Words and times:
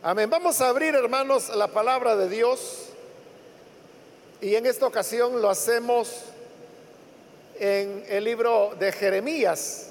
Amén. 0.00 0.30
Vamos 0.30 0.60
a 0.60 0.68
abrir, 0.68 0.94
hermanos, 0.94 1.48
la 1.56 1.66
palabra 1.66 2.14
de 2.14 2.28
Dios. 2.28 2.90
Y 4.40 4.54
en 4.54 4.64
esta 4.64 4.86
ocasión 4.86 5.42
lo 5.42 5.50
hacemos 5.50 6.22
en 7.58 8.04
el 8.08 8.22
libro 8.22 8.76
de 8.78 8.92
Jeremías. 8.92 9.90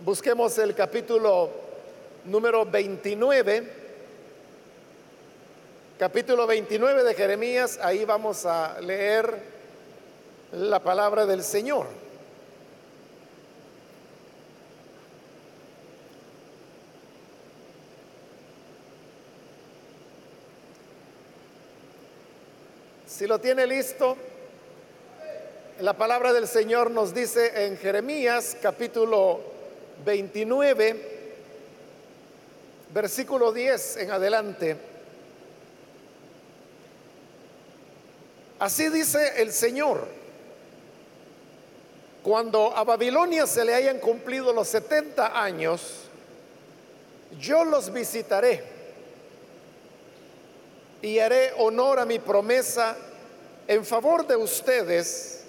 Busquemos 0.00 0.58
el 0.58 0.74
capítulo 0.74 1.48
número 2.24 2.66
29. 2.66 3.72
Capítulo 5.96 6.48
29 6.48 7.04
de 7.04 7.14
Jeremías. 7.14 7.78
Ahí 7.80 8.04
vamos 8.04 8.46
a 8.46 8.80
leer 8.80 9.32
la 10.50 10.80
palabra 10.80 11.24
del 11.24 11.44
Señor. 11.44 11.86
Si 23.18 23.26
lo 23.26 23.40
tiene 23.40 23.66
listo, 23.66 24.16
la 25.80 25.94
palabra 25.94 26.32
del 26.32 26.46
Señor 26.46 26.92
nos 26.92 27.12
dice 27.12 27.64
en 27.64 27.76
Jeremías 27.76 28.56
capítulo 28.62 29.40
29, 30.04 31.30
versículo 32.94 33.50
10 33.50 33.96
en 33.96 34.12
adelante. 34.12 34.76
Así 38.60 38.88
dice 38.88 39.42
el 39.42 39.50
Señor, 39.50 40.06
cuando 42.22 42.76
a 42.76 42.84
Babilonia 42.84 43.48
se 43.48 43.64
le 43.64 43.74
hayan 43.74 43.98
cumplido 43.98 44.52
los 44.52 44.68
70 44.68 45.42
años, 45.42 46.04
yo 47.40 47.64
los 47.64 47.92
visitaré 47.92 48.62
y 51.02 51.18
haré 51.18 51.52
honor 51.58 51.98
a 51.98 52.04
mi 52.04 52.20
promesa 52.20 52.96
en 53.68 53.84
favor 53.84 54.26
de 54.26 54.34
ustedes 54.34 55.40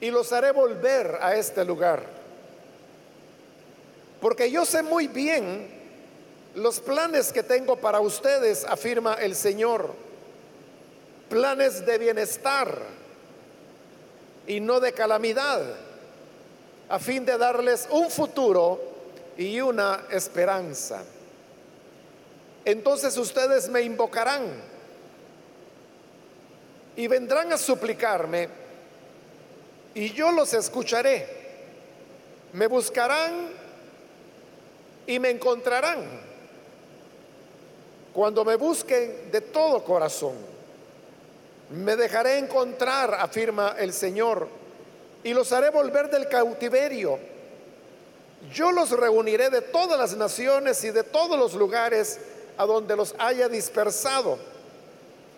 y 0.00 0.10
los 0.10 0.32
haré 0.32 0.50
volver 0.50 1.18
a 1.20 1.36
este 1.36 1.64
lugar. 1.64 2.04
Porque 4.20 4.50
yo 4.50 4.66
sé 4.66 4.82
muy 4.82 5.06
bien 5.06 5.68
los 6.56 6.80
planes 6.80 7.32
que 7.32 7.44
tengo 7.44 7.76
para 7.76 8.00
ustedes, 8.00 8.64
afirma 8.64 9.14
el 9.14 9.36
Señor. 9.36 9.94
Planes 11.28 11.86
de 11.86 11.96
bienestar 11.96 12.82
y 14.46 14.58
no 14.58 14.80
de 14.80 14.92
calamidad, 14.92 15.62
a 16.88 16.98
fin 16.98 17.24
de 17.24 17.38
darles 17.38 17.86
un 17.90 18.10
futuro 18.10 18.80
y 19.38 19.60
una 19.60 20.06
esperanza. 20.10 21.04
Entonces 22.64 23.16
ustedes 23.16 23.68
me 23.68 23.80
invocarán 23.82 24.71
y 26.96 27.06
vendrán 27.06 27.52
a 27.52 27.58
suplicarme 27.58 28.48
y 29.94 30.12
yo 30.12 30.32
los 30.32 30.52
escucharé. 30.54 31.26
Me 32.52 32.66
buscarán 32.66 33.50
y 35.06 35.18
me 35.18 35.30
encontrarán 35.30 36.04
cuando 38.12 38.44
me 38.44 38.56
busquen 38.56 39.30
de 39.30 39.40
todo 39.40 39.82
corazón. 39.84 40.34
Me 41.70 41.96
dejaré 41.96 42.38
encontrar, 42.38 43.14
afirma 43.14 43.76
el 43.78 43.94
Señor, 43.94 44.46
y 45.24 45.32
los 45.32 45.50
haré 45.52 45.70
volver 45.70 46.10
del 46.10 46.28
cautiverio. 46.28 47.18
Yo 48.52 48.72
los 48.72 48.90
reuniré 48.90 49.48
de 49.48 49.62
todas 49.62 49.98
las 49.98 50.16
naciones 50.16 50.82
y 50.84 50.90
de 50.90 51.04
todos 51.04 51.38
los 51.38 51.54
lugares 51.54 52.18
a 52.58 52.66
donde 52.66 52.96
los 52.96 53.14
haya 53.18 53.48
dispersado 53.48 54.38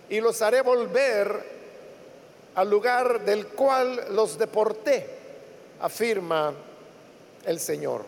y 0.08 0.20
los 0.20 0.42
haré 0.42 0.60
volver 0.60 1.54
al 2.54 2.70
lugar 2.70 3.24
del 3.24 3.48
cual 3.48 4.14
los 4.14 4.38
deporté, 4.38 5.08
afirma 5.80 6.52
el 7.44 7.58
Señor. 7.58 8.04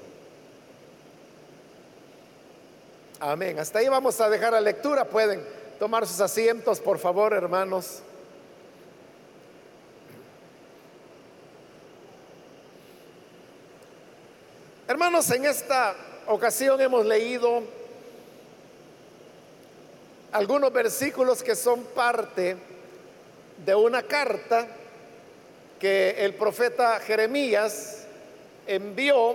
Amén. 3.19 3.59
Hasta 3.59 3.79
ahí 3.79 3.89
vamos 3.89 4.21
a 4.21 4.29
dejar 4.29 4.53
la 4.53 4.61
lectura. 4.61 5.05
Pueden 5.07 5.43
tomar 5.79 6.07
sus 6.07 6.21
asientos, 6.21 6.81
por 6.81 6.99
favor, 6.99 7.33
hermanos. 7.33 8.03
Hermanos, 14.89 15.29
en 15.31 15.47
esta 15.47 15.97
ocasión 16.29 16.81
hemos 16.81 17.05
leído 17.05 17.63
algunos 20.37 20.71
versículos 20.71 21.43
que 21.43 21.57
son 21.57 21.83
parte 21.83 22.59
de 23.65 23.75
una 23.75 24.03
carta 24.03 24.67
que 25.81 26.11
el 26.11 26.35
profeta 26.35 27.01
Jeremías 27.01 28.05
envió 28.67 29.35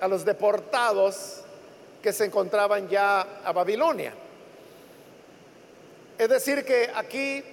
a 0.00 0.08
los 0.08 0.24
deportados 0.24 1.42
que 2.02 2.12
se 2.12 2.24
encontraban 2.24 2.88
ya 2.88 3.20
a 3.44 3.52
Babilonia. 3.52 4.12
Es 6.18 6.28
decir, 6.28 6.64
que 6.64 6.90
aquí 6.92 7.44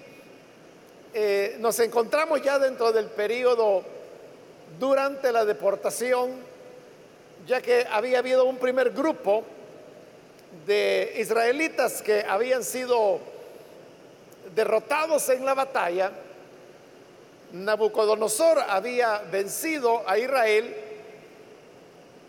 eh, 1.14 1.58
nos 1.60 1.80
encontramos 1.82 2.42
ya 2.42 2.58
dentro 2.58 2.92
del 2.92 3.06
periodo 3.06 3.84
durante 4.80 5.32
la 5.32 5.46
deportación, 5.46 6.32
ya 7.46 7.62
que 7.62 7.86
había 7.92 8.18
habido 8.18 8.46
un 8.46 8.58
primer 8.58 8.90
grupo 8.90 9.44
de 10.66 11.14
israelitas 11.18 12.02
que 12.02 12.24
habían 12.24 12.64
sido 12.64 13.20
derrotados 14.54 15.30
en 15.30 15.46
la 15.46 15.54
batalla, 15.54 16.12
Nabucodonosor 17.52 18.60
había 18.60 19.20
vencido 19.32 20.04
a 20.08 20.18
Israel 20.18 20.76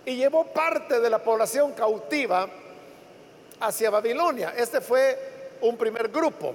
y 0.04 0.16
llevó 0.16 0.46
parte 0.46 1.00
de 1.00 1.10
la 1.10 1.22
población 1.22 1.72
cautiva 1.72 2.48
hacia 3.60 3.90
Babilonia. 3.90 4.52
Este 4.56 4.80
fue 4.80 5.56
un 5.60 5.76
primer 5.76 6.08
grupo. 6.08 6.54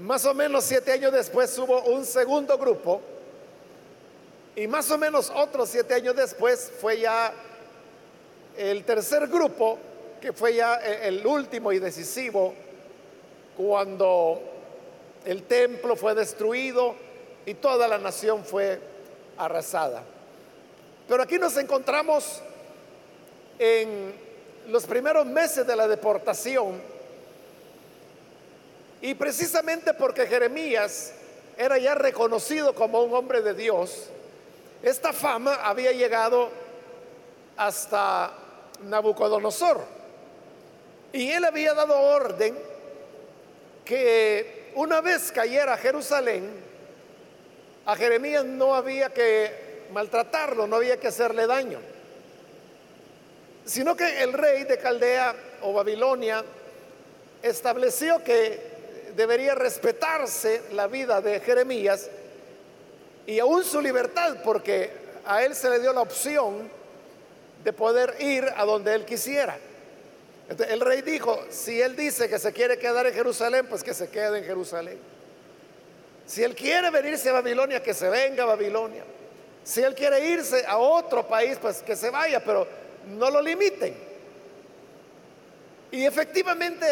Más 0.00 0.24
o 0.26 0.34
menos 0.34 0.64
siete 0.64 0.92
años 0.92 1.12
después 1.12 1.58
hubo 1.58 1.82
un 1.82 2.04
segundo 2.04 2.56
grupo 2.56 3.00
y 4.54 4.68
más 4.68 4.88
o 4.92 4.98
menos 4.98 5.30
otros 5.34 5.68
siete 5.68 5.94
años 5.94 6.14
después 6.14 6.72
fue 6.80 7.00
ya 7.00 7.32
el 8.56 8.84
tercer 8.84 9.26
grupo 9.26 9.78
que 10.20 10.32
fue 10.32 10.54
ya 10.54 10.76
el 10.76 11.26
último 11.26 11.72
y 11.72 11.78
decisivo 11.78 12.54
cuando 13.56 14.40
el 15.24 15.44
templo 15.44 15.96
fue 15.96 16.14
destruido 16.14 16.94
y 17.46 17.54
toda 17.54 17.88
la 17.88 17.98
nación 17.98 18.44
fue 18.44 18.80
arrasada. 19.36 20.02
Pero 21.08 21.22
aquí 21.22 21.38
nos 21.38 21.56
encontramos 21.56 22.40
en 23.58 24.14
los 24.68 24.86
primeros 24.86 25.26
meses 25.26 25.66
de 25.66 25.74
la 25.74 25.88
deportación 25.88 26.80
y 29.00 29.14
precisamente 29.14 29.94
porque 29.94 30.26
Jeremías 30.26 31.12
era 31.56 31.78
ya 31.78 31.94
reconocido 31.94 32.74
como 32.74 33.02
un 33.02 33.14
hombre 33.14 33.42
de 33.42 33.54
Dios, 33.54 34.08
esta 34.82 35.12
fama 35.12 35.54
había 35.64 35.92
llegado 35.92 36.50
hasta 37.56 38.32
Nabucodonosor. 38.84 39.97
Y 41.12 41.30
él 41.30 41.44
había 41.44 41.74
dado 41.74 41.98
orden 41.98 42.58
que 43.84 44.70
una 44.74 45.00
vez 45.00 45.32
cayera 45.32 45.76
Jerusalén, 45.78 46.50
a 47.86 47.96
Jeremías 47.96 48.44
no 48.44 48.74
había 48.74 49.08
que 49.08 49.86
maltratarlo, 49.92 50.66
no 50.66 50.76
había 50.76 51.00
que 51.00 51.08
hacerle 51.08 51.46
daño, 51.46 51.80
sino 53.64 53.96
que 53.96 54.22
el 54.22 54.34
rey 54.34 54.64
de 54.64 54.76
Caldea 54.76 55.34
o 55.62 55.72
Babilonia 55.72 56.44
estableció 57.42 58.22
que 58.22 59.12
debería 59.16 59.54
respetarse 59.54 60.62
la 60.72 60.86
vida 60.86 61.22
de 61.22 61.40
Jeremías 61.40 62.10
y 63.26 63.38
aún 63.38 63.64
su 63.64 63.80
libertad, 63.80 64.36
porque 64.44 64.90
a 65.24 65.42
él 65.42 65.54
se 65.54 65.70
le 65.70 65.80
dio 65.80 65.94
la 65.94 66.02
opción 66.02 66.70
de 67.64 67.72
poder 67.72 68.16
ir 68.20 68.44
a 68.54 68.64
donde 68.64 68.94
él 68.94 69.06
quisiera 69.06 69.58
el 70.48 70.80
rey 70.80 71.02
dijo, 71.02 71.44
si 71.50 71.80
él 71.80 71.94
dice 71.94 72.28
que 72.28 72.38
se 72.38 72.52
quiere 72.52 72.78
quedar 72.78 73.06
en 73.06 73.12
Jerusalén, 73.12 73.66
pues 73.66 73.82
que 73.82 73.92
se 73.92 74.08
quede 74.08 74.38
en 74.38 74.44
Jerusalén. 74.44 74.98
Si 76.26 76.42
él 76.42 76.54
quiere 76.54 76.90
venirse 76.90 77.28
a 77.28 77.34
Babilonia, 77.34 77.82
que 77.82 77.92
se 77.92 78.08
venga 78.08 78.44
a 78.44 78.46
Babilonia. 78.46 79.04
Si 79.62 79.82
él 79.82 79.94
quiere 79.94 80.26
irse 80.26 80.64
a 80.66 80.78
otro 80.78 81.26
país, 81.28 81.58
pues 81.60 81.82
que 81.82 81.94
se 81.94 82.08
vaya, 82.08 82.42
pero 82.42 82.66
no 83.06 83.30
lo 83.30 83.42
limiten. 83.42 83.94
Y 85.90 86.04
efectivamente 86.04 86.86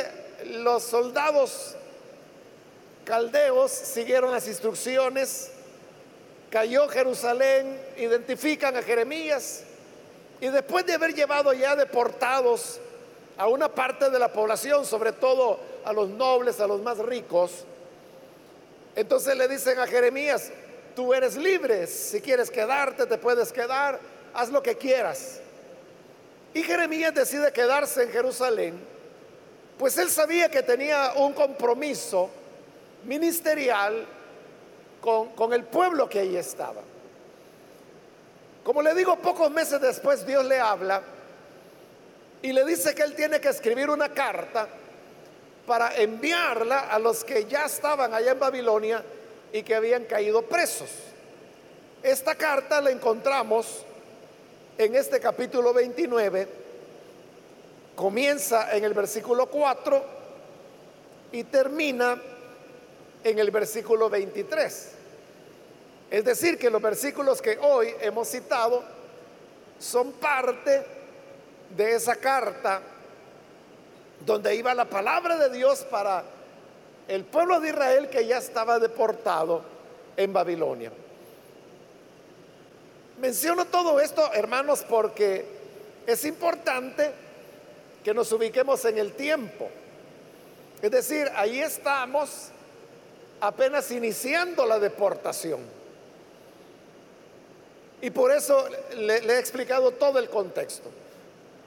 los 0.44 0.82
soldados 0.82 1.74
caldeos 3.04 3.70
siguieron 3.70 4.32
las 4.32 4.46
instrucciones, 4.48 5.50
cayó 6.50 6.88
Jerusalén, 6.88 7.80
identifican 7.96 8.76
a 8.76 8.82
Jeremías 8.82 9.62
y 10.40 10.48
después 10.48 10.84
de 10.84 10.94
haber 10.94 11.14
llevado 11.14 11.52
ya 11.52 11.76
deportados 11.76 12.80
a 13.38 13.46
una 13.48 13.68
parte 13.68 14.10
de 14.10 14.18
la 14.18 14.32
población, 14.32 14.84
sobre 14.84 15.12
todo 15.12 15.58
a 15.84 15.92
los 15.92 16.08
nobles, 16.08 16.60
a 16.60 16.66
los 16.66 16.80
más 16.82 16.98
ricos. 16.98 17.64
Entonces 18.94 19.36
le 19.36 19.46
dicen 19.46 19.78
a 19.78 19.86
Jeremías, 19.86 20.50
tú 20.94 21.12
eres 21.12 21.36
libre, 21.36 21.86
si 21.86 22.20
quieres 22.20 22.50
quedarte, 22.50 23.06
te 23.06 23.18
puedes 23.18 23.52
quedar, 23.52 24.00
haz 24.32 24.50
lo 24.50 24.62
que 24.62 24.76
quieras. 24.76 25.40
Y 26.54 26.62
Jeremías 26.62 27.14
decide 27.14 27.52
quedarse 27.52 28.04
en 28.04 28.10
Jerusalén, 28.10 28.80
pues 29.78 29.98
él 29.98 30.08
sabía 30.08 30.50
que 30.50 30.62
tenía 30.62 31.12
un 31.16 31.34
compromiso 31.34 32.30
ministerial 33.04 34.06
con, 35.00 35.52
el 35.52 35.64
pueblo 35.64 36.08
que 36.08 36.20
ahí 36.20 36.36
estaba. 36.36 36.80
Como 38.64 38.82
le 38.82 38.94
digo, 38.94 39.16
pocos 39.16 39.50
meses 39.50 39.80
después 39.80 40.26
Dios 40.26 40.44
le 40.46 40.58
habla 40.58 41.02
y 42.46 42.52
le 42.52 42.64
dice 42.64 42.94
que 42.94 43.02
él 43.02 43.12
tiene 43.16 43.40
que 43.40 43.48
escribir 43.48 43.90
una 43.90 44.10
carta 44.10 44.68
para 45.66 45.96
enviarla 45.96 46.78
a 46.78 46.96
los 46.96 47.24
que 47.24 47.44
ya 47.46 47.66
estaban 47.66 48.14
allá 48.14 48.30
en 48.30 48.38
Babilonia 48.38 49.02
y 49.52 49.64
que 49.64 49.74
habían 49.74 50.04
caído 50.04 50.42
presos. 50.42 50.88
Esta 52.04 52.36
carta 52.36 52.80
la 52.80 52.92
encontramos 52.92 53.84
en 54.78 54.94
este 54.94 55.18
capítulo 55.18 55.74
29, 55.74 56.46
comienza 57.96 58.76
en 58.76 58.84
el 58.84 58.94
versículo 58.94 59.46
4 59.46 60.04
y 61.32 61.42
termina 61.42 62.22
en 63.24 63.38
el 63.40 63.50
versículo 63.50 64.08
23. 64.08 64.92
Es 66.12 66.24
decir, 66.24 66.58
que 66.58 66.70
los 66.70 66.80
versículos 66.80 67.42
que 67.42 67.58
hoy 67.60 67.92
hemos 68.02 68.28
citado 68.28 68.84
son 69.80 70.12
parte 70.12 70.94
de 71.70 71.94
esa 71.94 72.16
carta 72.16 72.80
donde 74.24 74.54
iba 74.54 74.74
la 74.74 74.84
palabra 74.84 75.36
de 75.36 75.50
Dios 75.50 75.84
para 75.90 76.24
el 77.08 77.24
pueblo 77.24 77.60
de 77.60 77.68
Israel 77.70 78.08
que 78.08 78.26
ya 78.26 78.38
estaba 78.38 78.78
deportado 78.78 79.62
en 80.16 80.32
Babilonia. 80.32 80.90
Menciono 83.18 83.64
todo 83.66 84.00
esto, 84.00 84.32
hermanos, 84.34 84.84
porque 84.88 85.44
es 86.06 86.24
importante 86.24 87.12
que 88.04 88.12
nos 88.12 88.30
ubiquemos 88.32 88.84
en 88.84 88.98
el 88.98 89.12
tiempo. 89.12 89.68
Es 90.82 90.90
decir, 90.90 91.30
ahí 91.34 91.60
estamos 91.60 92.50
apenas 93.40 93.90
iniciando 93.90 94.66
la 94.66 94.78
deportación. 94.78 95.60
Y 98.00 98.10
por 98.10 98.30
eso 98.30 98.68
le, 98.94 99.22
le, 99.22 99.34
he 99.34 99.38
explicado 99.38 99.92
todo 99.92 100.18
el 100.18 100.28
contexto. 100.28 100.90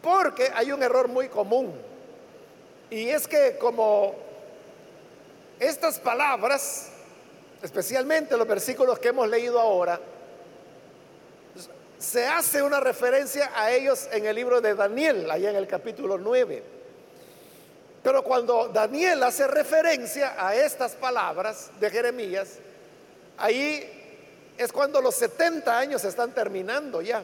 Porque 0.01 0.51
hay 0.53 0.71
un 0.71 0.81
error 0.81 1.07
muy 1.07 1.27
común. 1.29 1.73
Y 2.89 3.09
es 3.09 3.27
que 3.27 3.57
como 3.57 4.15
estas 5.59 5.99
palabras, 5.99 6.89
especialmente 7.61 8.37
los 8.37 8.47
versículos 8.47 8.97
que 8.99 9.09
hemos 9.09 9.27
leído 9.27 9.59
ahora, 9.59 9.99
se 11.99 12.25
hace 12.25 12.63
una 12.63 12.79
referencia 12.79 13.51
a 13.53 13.71
ellos 13.71 14.07
en 14.11 14.25
el 14.25 14.35
libro 14.35 14.61
de 14.61 14.73
Daniel, 14.73 15.29
allá 15.29 15.49
en 15.49 15.57
el 15.57 15.67
capítulo 15.67 16.17
9. 16.17 16.63
Pero 18.01 18.23
cuando 18.23 18.69
Daniel 18.69 19.21
hace 19.23 19.45
referencia 19.47 20.33
a 20.37 20.55
estas 20.55 20.93
palabras 20.93 21.71
de 21.79 21.89
Jeremías, 21.89 22.59
ahí 23.37 24.53
es 24.57 24.71
cuando 24.71 25.01
los 25.01 25.15
70 25.15 25.77
años 25.77 26.05
están 26.05 26.33
terminando 26.33 27.01
ya. 27.01 27.23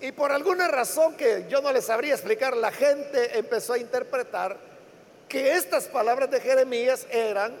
Y 0.00 0.12
por 0.12 0.32
alguna 0.32 0.66
razón 0.66 1.14
que 1.14 1.46
yo 1.48 1.60
no 1.60 1.72
les 1.72 1.84
sabría 1.84 2.14
explicar, 2.14 2.56
la 2.56 2.72
gente 2.72 3.38
empezó 3.38 3.74
a 3.74 3.78
interpretar 3.78 4.56
que 5.28 5.52
estas 5.52 5.84
palabras 5.88 6.30
de 6.30 6.40
Jeremías 6.40 7.06
eran 7.10 7.54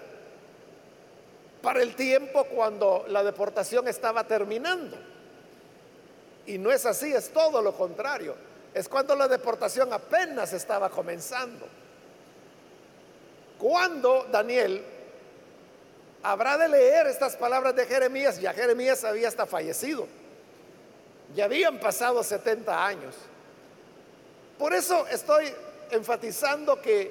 para 1.60 1.82
el 1.82 1.94
tiempo 1.94 2.44
cuando 2.44 3.04
la 3.08 3.22
deportación 3.22 3.86
estaba 3.88 4.24
terminando. 4.24 4.96
Y 6.46 6.56
no 6.56 6.72
es 6.72 6.86
así, 6.86 7.12
es 7.12 7.30
todo 7.30 7.60
lo 7.60 7.74
contrario. 7.74 8.34
Es 8.72 8.88
cuando 8.88 9.14
la 9.14 9.28
deportación 9.28 9.92
apenas 9.92 10.54
estaba 10.54 10.88
comenzando. 10.88 11.66
Cuando 13.58 14.26
Daniel 14.32 14.82
habrá 16.22 16.56
de 16.56 16.68
leer 16.68 17.06
estas 17.06 17.36
palabras 17.36 17.76
de 17.76 17.84
Jeremías, 17.84 18.40
ya 18.40 18.54
Jeremías 18.54 19.04
había 19.04 19.28
hasta 19.28 19.44
fallecido. 19.44 20.06
Ya 21.34 21.44
habían 21.44 21.78
pasado 21.78 22.22
70 22.22 22.86
años. 22.86 23.14
Por 24.58 24.74
eso 24.74 25.06
estoy 25.08 25.52
enfatizando 25.90 26.80
que 26.80 27.10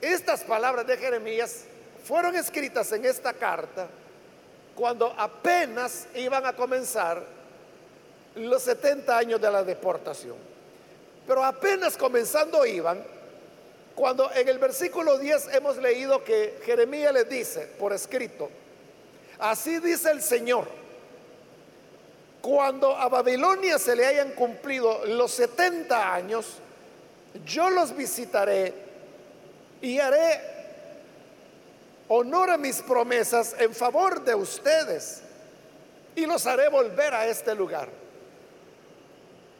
estas 0.00 0.42
palabras 0.42 0.86
de 0.86 0.96
Jeremías 0.96 1.64
fueron 2.04 2.34
escritas 2.36 2.90
en 2.92 3.04
esta 3.04 3.32
carta 3.32 3.88
cuando 4.74 5.14
apenas 5.16 6.06
iban 6.14 6.44
a 6.44 6.54
comenzar 6.54 7.24
los 8.34 8.62
70 8.62 9.16
años 9.16 9.40
de 9.40 9.50
la 9.50 9.62
deportación. 9.62 10.36
Pero 11.26 11.44
apenas 11.44 11.96
comenzando 11.96 12.66
iban, 12.66 13.02
cuando 13.94 14.30
en 14.32 14.48
el 14.48 14.58
versículo 14.58 15.18
10 15.18 15.54
hemos 15.54 15.76
leído 15.76 16.24
que 16.24 16.58
Jeremías 16.64 17.12
les 17.12 17.28
dice 17.28 17.68
por 17.78 17.92
escrito, 17.92 18.50
así 19.38 19.78
dice 19.78 20.10
el 20.10 20.22
Señor, 20.22 20.66
cuando 22.42 22.96
a 22.96 23.08
Babilonia 23.08 23.78
se 23.78 23.94
le 23.94 24.04
hayan 24.04 24.32
cumplido 24.32 25.06
los 25.06 25.30
70 25.30 26.12
años, 26.12 26.58
yo 27.46 27.70
los 27.70 27.96
visitaré 27.96 28.74
y 29.80 29.98
haré 30.00 30.40
honor 32.08 32.50
a 32.50 32.58
mis 32.58 32.82
promesas 32.82 33.54
en 33.58 33.72
favor 33.72 34.22
de 34.24 34.34
ustedes 34.34 35.22
y 36.16 36.26
los 36.26 36.44
haré 36.46 36.68
volver 36.68 37.14
a 37.14 37.26
este 37.28 37.54
lugar. 37.54 37.88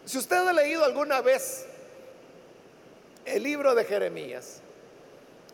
Si 0.05 0.19
usted 0.19 0.37
ha 0.37 0.53
leído 0.53 0.85
alguna 0.85 1.21
vez 1.21 1.65
el 3.25 3.45
libro 3.45 3.77
de 3.77 3.85
Jeremías, 3.85 4.61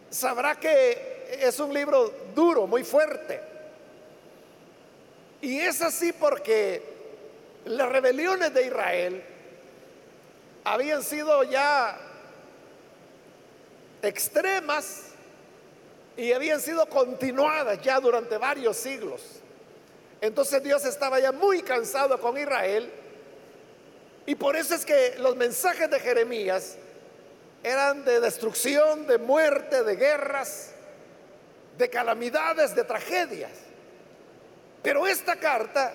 sabrá 0.08 0.58
que 0.58 1.38
es 1.40 1.60
un 1.60 1.75
libro 1.75 2.10
duro, 2.34 2.66
muy 2.66 2.84
fuerte. 2.84 3.40
Y 5.42 5.60
es 5.60 5.82
así 5.82 6.12
porque 6.12 6.97
las 7.68 7.88
rebeliones 7.90 8.52
de 8.54 8.66
Israel 8.66 9.22
habían 10.64 11.02
sido 11.02 11.42
ya 11.42 11.98
extremas 14.00 15.10
y 16.16 16.32
habían 16.32 16.60
sido 16.60 16.88
continuadas 16.88 17.80
ya 17.82 18.00
durante 18.00 18.38
varios 18.38 18.76
siglos. 18.76 19.22
Entonces 20.20 20.62
Dios 20.62 20.84
estaba 20.84 21.20
ya 21.20 21.30
muy 21.30 21.62
cansado 21.62 22.18
con 22.20 22.38
Israel 22.38 22.90
y 24.25 24.34
por 24.34 24.56
eso 24.56 24.75
es 24.75 24.87
que 24.87 25.16
los 25.18 25.37
mensajes 25.37 25.90
de 25.90 26.00
Jeremías 26.00 26.76
eran 27.62 28.04
de 28.04 28.20
destrucción, 28.20 29.06
de 29.06 29.18
muerte, 29.18 29.82
de 29.82 29.96
guerras, 29.96 30.70
de 31.76 31.90
calamidades, 31.90 32.75
de 32.75 32.84
tragedias. 32.84 33.52
Pero 34.82 35.06
esta 35.06 35.37
carta 35.37 35.92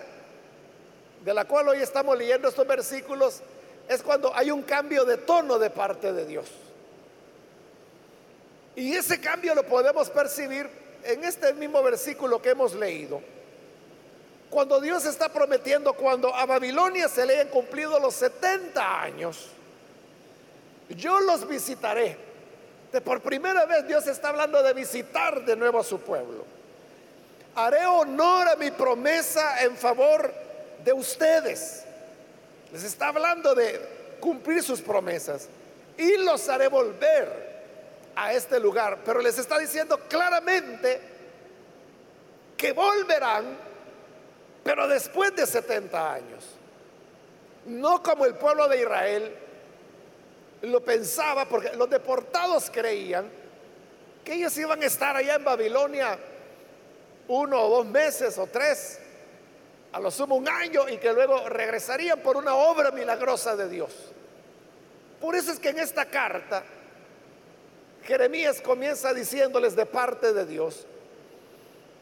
de 1.24 1.34
la 1.34 1.46
cual 1.46 1.70
hoy 1.70 1.82
estamos 1.82 2.18
leyendo 2.18 2.50
estos 2.50 2.68
versículos, 2.68 3.42
es 3.88 4.01
cuando 4.01 4.36
hay 4.36 4.51
un 4.51 4.63
cambio 4.63 5.06
de 5.06 5.18
tono 5.18 5.58
de 5.58 5.70
parte 5.70 6.12
de 6.12 6.25
Dios. 6.25 6.48
Y 8.75 8.94
ese 8.94 9.22
cambio 9.22 9.56
lo 9.56 9.63
podemos 9.63 10.10
percibir 10.10 10.70
en 11.03 11.24
este 11.24 11.53
mismo 11.53 11.82
versículo 11.82 12.42
que 12.42 12.50
hemos 12.50 12.74
leído. 12.74 13.22
Cuando 14.50 14.82
Dios 14.82 15.06
está 15.06 15.30
prometiendo, 15.30 15.94
cuando 15.94 16.34
a 16.34 16.46
Babilonia 16.46 17.08
se 17.08 17.25
le 17.25 17.34
hayan 17.34 17.48
cumplido 17.48 18.00
los 18.00 18.13
70 18.15 19.01
años, 19.01 19.50
yo 20.89 21.20
los 21.22 21.48
visitaré. 21.48 22.18
De 22.92 23.01
por 23.01 23.22
primera 23.22 23.65
vez 23.65 23.88
Dios 23.88 24.06
está 24.08 24.30
hablando 24.30 24.62
de 24.62 24.74
visitar 24.74 25.44
de 25.44 25.56
nuevo 25.56 25.80
a 25.80 25.84
su 25.84 26.00
pueblo. 26.00 26.46
Haré 27.56 27.86
honor 27.86 28.50
a 28.50 28.56
mi 28.56 28.72
promesa 28.72 29.63
en 29.63 29.75
favor 29.75 30.43
de 30.84 30.94
ustedes. 30.94 31.84
Les 32.72 32.84
está 32.84 33.10
hablando 33.10 33.54
de 33.56 34.18
cumplir 34.20 34.63
sus 34.63 34.82
promesas 34.82 35.48
y 35.98 36.18
los 36.18 36.48
haré 36.50 36.68
volver 36.68 37.54
a 38.16 38.34
este 38.34 38.60
lugar. 38.60 39.00
Pero 39.06 39.22
les 39.22 39.38
está 39.38 39.58
diciendo 39.60 40.00
claramente 40.10 41.02
que 42.58 42.72
volverán, 42.72 43.58
pero 44.63 44.88
después 44.88 45.36
de 45.36 45.46
70 45.46 46.13
años. 46.13 46.46
No 47.66 48.04
como 48.04 48.25
el 48.25 48.36
pueblo 48.36 48.68
de 48.68 48.82
Israel 48.82 49.36
lo 50.63 50.84
pensaba, 50.84 51.46
porque 51.46 51.74
los 51.75 51.90
deportados 51.90 52.70
creían 52.70 53.30
que 54.24 54.34
ellos 54.34 54.58
iban 54.58 54.82
a 54.82 54.86
estar 54.86 55.16
allá 55.16 55.36
en 55.36 55.44
Babilonia 55.44 56.18
uno 57.28 57.62
o 57.62 57.78
dos 57.78 57.86
meses 57.86 58.38
o 58.38 58.48
tres 58.48 59.00
a 59.94 60.00
lo 60.00 60.10
sumo 60.10 60.36
un 60.36 60.48
año 60.48 60.90
y 60.90 60.98
que 60.98 61.14
luego 61.14 61.48
regresarían 61.48 62.20
por 62.20 62.36
una 62.36 62.56
obra 62.56 62.92
milagrosa 62.92 63.56
de 63.56 63.70
Dios. 63.70 63.92
Por 65.22 65.36
eso 65.36 65.52
es 65.52 65.60
que 65.60 65.70
en 65.70 65.80
esta 65.80 66.06
carta 66.06 66.64
Jeremías 68.04 68.60
comienza 68.60 69.14
diciéndoles 69.14 69.76
de 69.76 69.86
parte 69.86 70.34
de 70.34 70.46
Dios 70.46 70.86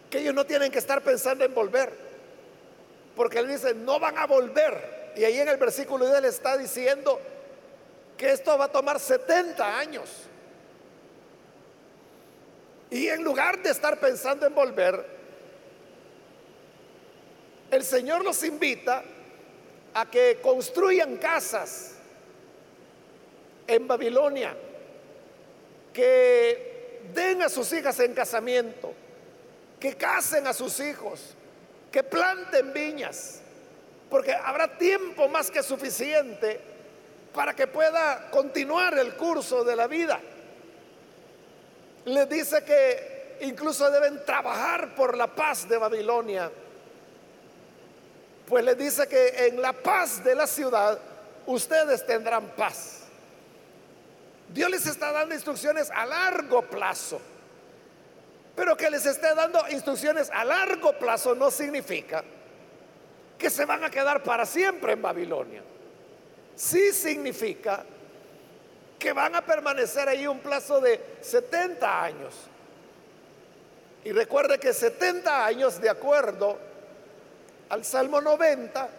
que 0.10 0.20
ellos 0.20 0.34
no 0.34 0.46
tienen 0.46 0.72
que 0.72 0.80
estar 0.80 1.02
pensando 1.02 1.46
en 1.46 1.54
volver, 1.54 1.94
porque 3.16 3.40
él 3.40 3.48
dice, 3.48 3.74
no 3.74 4.00
van 4.00 4.18
a 4.18 4.26
volver. 4.26 5.14
Y 5.16 5.24
ahí 5.24 5.40
en 5.40 5.48
el 5.48 5.58
versículo 5.58 6.06
de 6.06 6.18
él 6.18 6.26
está 6.26 6.58
diciendo 6.58 7.20
que 8.18 8.32
esto 8.32 8.58
va 8.58 8.66
a 8.66 8.72
tomar 8.72 9.00
70 9.00 9.78
años. 9.78 10.10
Y 12.90 13.08
en 13.08 13.24
lugar 13.24 13.62
de 13.62 13.70
estar 13.70 14.00
pensando 14.00 14.46
en 14.46 14.54
volver, 14.54 15.21
el 17.72 17.84
Señor 17.84 18.24
los 18.24 18.44
invita 18.44 19.04
a 19.94 20.10
que 20.10 20.40
construyan 20.42 21.18
casas 21.18 21.94
en 23.66 23.88
Babilonia, 23.88 24.56
que 25.94 27.02
den 27.14 27.42
a 27.42 27.50
sus 27.50 27.72
hijas 27.72 28.00
en 28.02 28.14
casamiento, 28.14 28.94
que 29.80 29.96
casen 29.96 30.46
a 30.48 30.54
sus 30.54 30.80
hijos, 30.82 31.36
que 31.92 32.04
planten 32.04 32.74
viñas, 32.74 33.42
porque 34.10 34.34
habrá 34.34 34.78
tiempo 34.78 35.30
más 35.30 35.50
que 35.50 35.64
suficiente 35.64 36.60
para 37.34 37.56
que 37.56 37.68
pueda 37.68 38.30
continuar 38.30 38.98
el 38.98 39.16
curso 39.16 39.64
de 39.64 39.76
la 39.76 39.88
vida. 39.88 40.20
Les 42.06 42.28
dice 42.28 42.64
que 42.64 43.38
incluso 43.42 43.90
deben 43.90 44.26
trabajar 44.26 44.94
por 44.96 45.16
la 45.16 45.28
paz 45.28 45.68
de 45.70 45.78
Babilonia, 45.78 46.52
pues 48.52 48.66
les 48.66 48.78
dice 48.78 49.08
que 49.08 49.48
en 49.48 49.62
la 49.62 49.72
paz 49.72 50.22
de 50.26 50.36
la 50.36 50.46
ciudad 50.46 51.00
ustedes 51.46 52.06
tendrán 52.06 52.50
paz. 52.50 53.04
Dios 54.50 54.70
les 54.70 54.86
está 54.88 55.14
dando 55.14 55.34
instrucciones 55.34 55.90
a 55.90 56.06
largo 56.06 56.62
plazo. 56.64 57.22
Pero 58.54 58.76
que 58.76 58.90
les 58.90 59.06
esté 59.06 59.34
dando 59.34 59.66
instrucciones 59.70 60.30
a 60.32 60.44
largo 60.44 60.92
plazo 61.00 61.34
no 61.34 61.50
significa 61.50 62.26
que 63.38 63.50
se 63.50 63.64
van 63.64 63.86
a 63.86 63.90
quedar 63.90 64.22
para 64.22 64.46
siempre 64.46 64.92
en 64.92 65.02
Babilonia. 65.02 65.64
Sí 66.54 66.92
significa 66.92 67.86
que 69.00 69.14
van 69.14 69.34
a 69.34 69.46
permanecer 69.46 70.10
ahí 70.10 70.28
un 70.28 70.40
plazo 70.40 70.82
de 70.82 71.00
70 71.22 72.04
años. 72.04 72.36
Y 74.04 74.12
recuerde 74.12 74.60
que 74.60 74.74
70 74.74 75.46
años, 75.46 75.80
de 75.80 75.90
acuerdo 75.90 76.71
al 77.72 77.86
Salmo 77.86 78.20
90, 78.20 78.90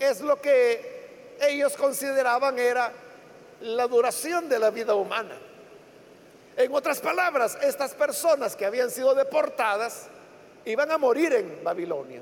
es 0.00 0.20
lo 0.20 0.40
que 0.40 1.36
ellos 1.40 1.76
consideraban 1.76 2.58
era 2.58 2.92
la 3.60 3.86
duración 3.86 4.48
de 4.48 4.58
la 4.58 4.70
vida 4.70 4.96
humana. 4.96 5.38
En 6.56 6.74
otras 6.74 7.00
palabras, 7.00 7.56
estas 7.62 7.94
personas 7.94 8.56
que 8.56 8.66
habían 8.66 8.90
sido 8.90 9.14
deportadas 9.14 10.08
iban 10.64 10.90
a 10.90 10.98
morir 10.98 11.34
en 11.34 11.62
Babilonia. 11.62 12.20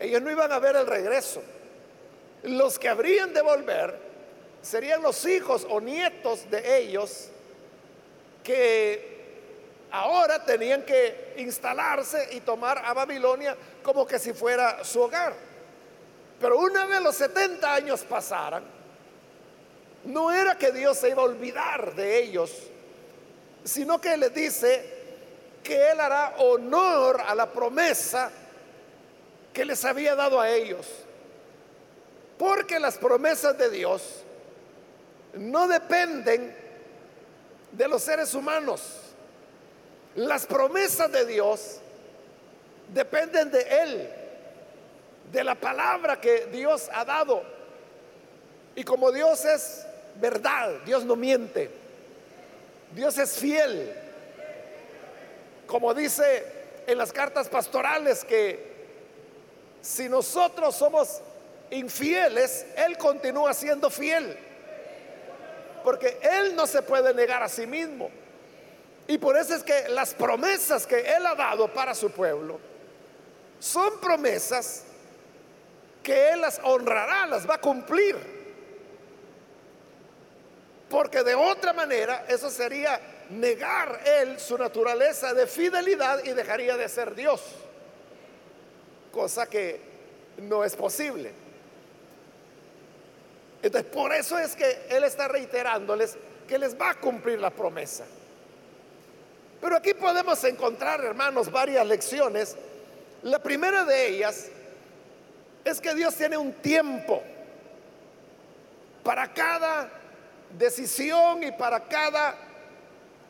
Ellos 0.00 0.22
no 0.22 0.30
iban 0.30 0.50
a 0.52 0.58
ver 0.58 0.76
el 0.76 0.86
regreso. 0.86 1.42
Los 2.44 2.78
que 2.78 2.88
habrían 2.88 3.34
de 3.34 3.42
volver 3.42 3.94
serían 4.62 5.02
los 5.02 5.22
hijos 5.26 5.66
o 5.68 5.82
nietos 5.82 6.50
de 6.50 6.78
ellos 6.78 7.28
que 8.42 9.13
ahora 9.94 10.44
tenían 10.44 10.82
que 10.82 11.34
instalarse 11.36 12.30
y 12.32 12.40
tomar 12.40 12.78
a 12.84 12.92
Babilonia 12.92 13.56
como 13.80 14.04
que 14.04 14.18
si 14.18 14.32
fuera 14.32 14.82
su 14.82 15.00
hogar. 15.00 15.34
Pero 16.40 16.58
una 16.58 16.84
vez 16.86 17.00
los 17.00 17.14
70 17.14 17.72
años 17.72 18.02
pasaran, 18.02 18.64
no 20.04 20.32
era 20.32 20.58
que 20.58 20.72
Dios 20.72 20.98
se 20.98 21.10
iba 21.10 21.22
a 21.22 21.26
olvidar 21.26 21.94
de 21.94 22.24
ellos, 22.24 22.50
sino 23.62 24.00
que 24.00 24.16
le 24.16 24.30
dice 24.30 24.84
que 25.62 25.92
Él 25.92 26.00
hará 26.00 26.34
honor 26.38 27.22
a 27.24 27.32
la 27.36 27.52
promesa 27.52 28.32
que 29.52 29.64
les 29.64 29.84
había 29.84 30.16
dado 30.16 30.40
a 30.40 30.50
ellos. 30.50 30.88
Porque 32.36 32.80
las 32.80 32.98
promesas 32.98 33.56
de 33.56 33.70
Dios 33.70 34.24
no 35.34 35.68
dependen 35.68 36.52
de 37.70 37.88
los 37.88 38.02
seres 38.02 38.34
humanos. 38.34 39.03
Las 40.16 40.46
promesas 40.46 41.10
de 41.10 41.26
Dios 41.26 41.80
dependen 42.92 43.50
de 43.50 43.60
Él, 43.60 44.10
de 45.32 45.44
la 45.44 45.54
palabra 45.54 46.20
que 46.20 46.46
Dios 46.46 46.88
ha 46.92 47.04
dado. 47.04 47.42
Y 48.76 48.84
como 48.84 49.10
Dios 49.10 49.44
es 49.44 49.86
verdad, 50.16 50.70
Dios 50.84 51.04
no 51.04 51.16
miente, 51.16 51.70
Dios 52.94 53.18
es 53.18 53.32
fiel. 53.38 53.92
Como 55.66 55.94
dice 55.94 56.44
en 56.86 56.98
las 56.98 57.12
cartas 57.12 57.48
pastorales 57.48 58.24
que 58.24 58.74
si 59.80 60.08
nosotros 60.08 60.76
somos 60.76 61.20
infieles, 61.70 62.66
Él 62.76 62.96
continúa 62.96 63.52
siendo 63.52 63.90
fiel. 63.90 64.36
Porque 65.82 66.18
Él 66.22 66.54
no 66.54 66.66
se 66.66 66.82
puede 66.82 67.12
negar 67.12 67.42
a 67.42 67.48
sí 67.48 67.66
mismo. 67.66 68.10
Y 69.06 69.18
por 69.18 69.36
eso 69.36 69.54
es 69.54 69.62
que 69.62 69.88
las 69.88 70.14
promesas 70.14 70.86
que 70.86 71.00
Él 71.00 71.26
ha 71.26 71.34
dado 71.34 71.72
para 71.72 71.94
su 71.94 72.10
pueblo 72.10 72.58
son 73.58 74.00
promesas 74.00 74.84
que 76.02 76.30
Él 76.30 76.40
las 76.40 76.60
honrará, 76.62 77.26
las 77.26 77.48
va 77.48 77.56
a 77.56 77.60
cumplir. 77.60 78.16
Porque 80.88 81.22
de 81.22 81.34
otra 81.34 81.72
manera 81.72 82.24
eso 82.28 82.50
sería 82.50 83.00
negar 83.30 84.00
él 84.04 84.38
su 84.38 84.56
naturaleza 84.58 85.32
de 85.32 85.46
fidelidad 85.46 86.22
y 86.24 86.30
dejaría 86.30 86.76
de 86.76 86.88
ser 86.88 87.14
Dios. 87.14 87.42
Cosa 89.10 89.46
que 89.46 89.80
no 90.38 90.64
es 90.64 90.76
posible. 90.76 91.32
Entonces, 93.62 93.90
por 93.90 94.12
eso 94.12 94.38
es 94.38 94.54
que 94.54 94.86
Él 94.90 95.04
está 95.04 95.26
reiterándoles 95.26 96.16
que 96.46 96.58
les 96.58 96.78
va 96.78 96.90
a 96.90 97.00
cumplir 97.00 97.40
la 97.40 97.50
promesa. 97.50 98.04
Pero 99.64 99.76
aquí 99.76 99.94
podemos 99.94 100.44
encontrar, 100.44 101.02
hermanos, 101.02 101.50
varias 101.50 101.86
lecciones. 101.86 102.54
La 103.22 103.38
primera 103.38 103.82
de 103.86 104.08
ellas 104.08 104.48
es 105.64 105.80
que 105.80 105.94
Dios 105.94 106.14
tiene 106.16 106.36
un 106.36 106.52
tiempo 106.52 107.22
para 109.02 109.32
cada 109.32 109.88
decisión 110.50 111.42
y 111.44 111.52
para 111.52 111.80
cada 111.80 112.36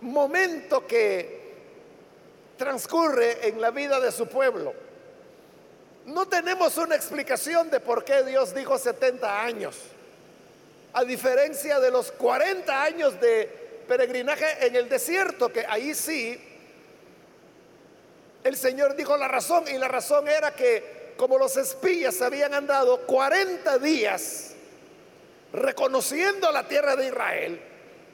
momento 0.00 0.84
que 0.88 1.54
transcurre 2.56 3.46
en 3.46 3.60
la 3.60 3.70
vida 3.70 4.00
de 4.00 4.10
su 4.10 4.26
pueblo. 4.26 4.74
No 6.04 6.26
tenemos 6.26 6.76
una 6.78 6.96
explicación 6.96 7.70
de 7.70 7.78
por 7.78 8.04
qué 8.04 8.24
Dios 8.24 8.52
dijo 8.52 8.76
70 8.76 9.40
años, 9.40 9.76
a 10.94 11.04
diferencia 11.04 11.78
de 11.78 11.92
los 11.92 12.10
40 12.10 12.82
años 12.82 13.20
de 13.20 13.63
peregrinaje 13.84 14.66
en 14.66 14.76
el 14.76 14.88
desierto, 14.88 15.52
que 15.52 15.64
ahí 15.68 15.94
sí, 15.94 16.40
el 18.42 18.56
Señor 18.56 18.94
dijo 18.96 19.16
la 19.16 19.28
razón, 19.28 19.64
y 19.68 19.78
la 19.78 19.88
razón 19.88 20.28
era 20.28 20.54
que 20.54 21.14
como 21.16 21.38
los 21.38 21.56
espías 21.56 22.20
habían 22.22 22.54
andado 22.54 23.06
40 23.06 23.78
días, 23.78 24.54
reconociendo 25.52 26.50
la 26.50 26.66
tierra 26.66 26.96
de 26.96 27.06
Israel 27.06 27.60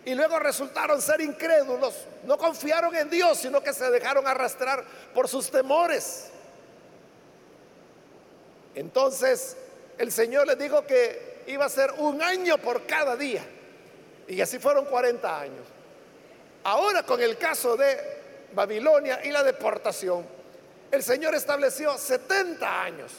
y 0.05 0.15
luego 0.15 0.39
resultaron 0.39 1.01
ser 1.01 1.21
incrédulos, 1.21 1.95
no 2.25 2.37
confiaron 2.39 2.95
en 2.95 3.09
Dios, 3.11 3.39
sino 3.39 3.63
que 3.63 3.73
se 3.73 3.91
dejaron 3.91 4.27
arrastrar 4.27 4.85
por 5.15 5.29
sus 5.29 5.51
temores. 5.51 6.29
Entonces 8.75 9.57
el 9.99 10.13
Señor 10.13 10.47
les 10.47 10.59
dijo 10.59 10.87
que 10.87 11.43
iba 11.47 11.65
a 11.65 11.69
ser 11.69 11.93
un 11.99 12.23
año 12.23 12.59
por 12.59 12.87
cada 12.87 13.17
día. 13.17 13.45
Y 14.31 14.41
así 14.41 14.61
fueron 14.61 14.85
40 14.85 15.41
años. 15.41 15.67
Ahora 16.63 17.03
con 17.03 17.21
el 17.21 17.37
caso 17.37 17.77
de 17.77 17.99
Babilonia 18.53 19.21
y 19.25 19.33
la 19.33 19.43
deportación, 19.43 20.25
el 20.93 21.03
Señor 21.03 21.35
estableció 21.35 21.99
70 21.99 22.83
años. 22.83 23.13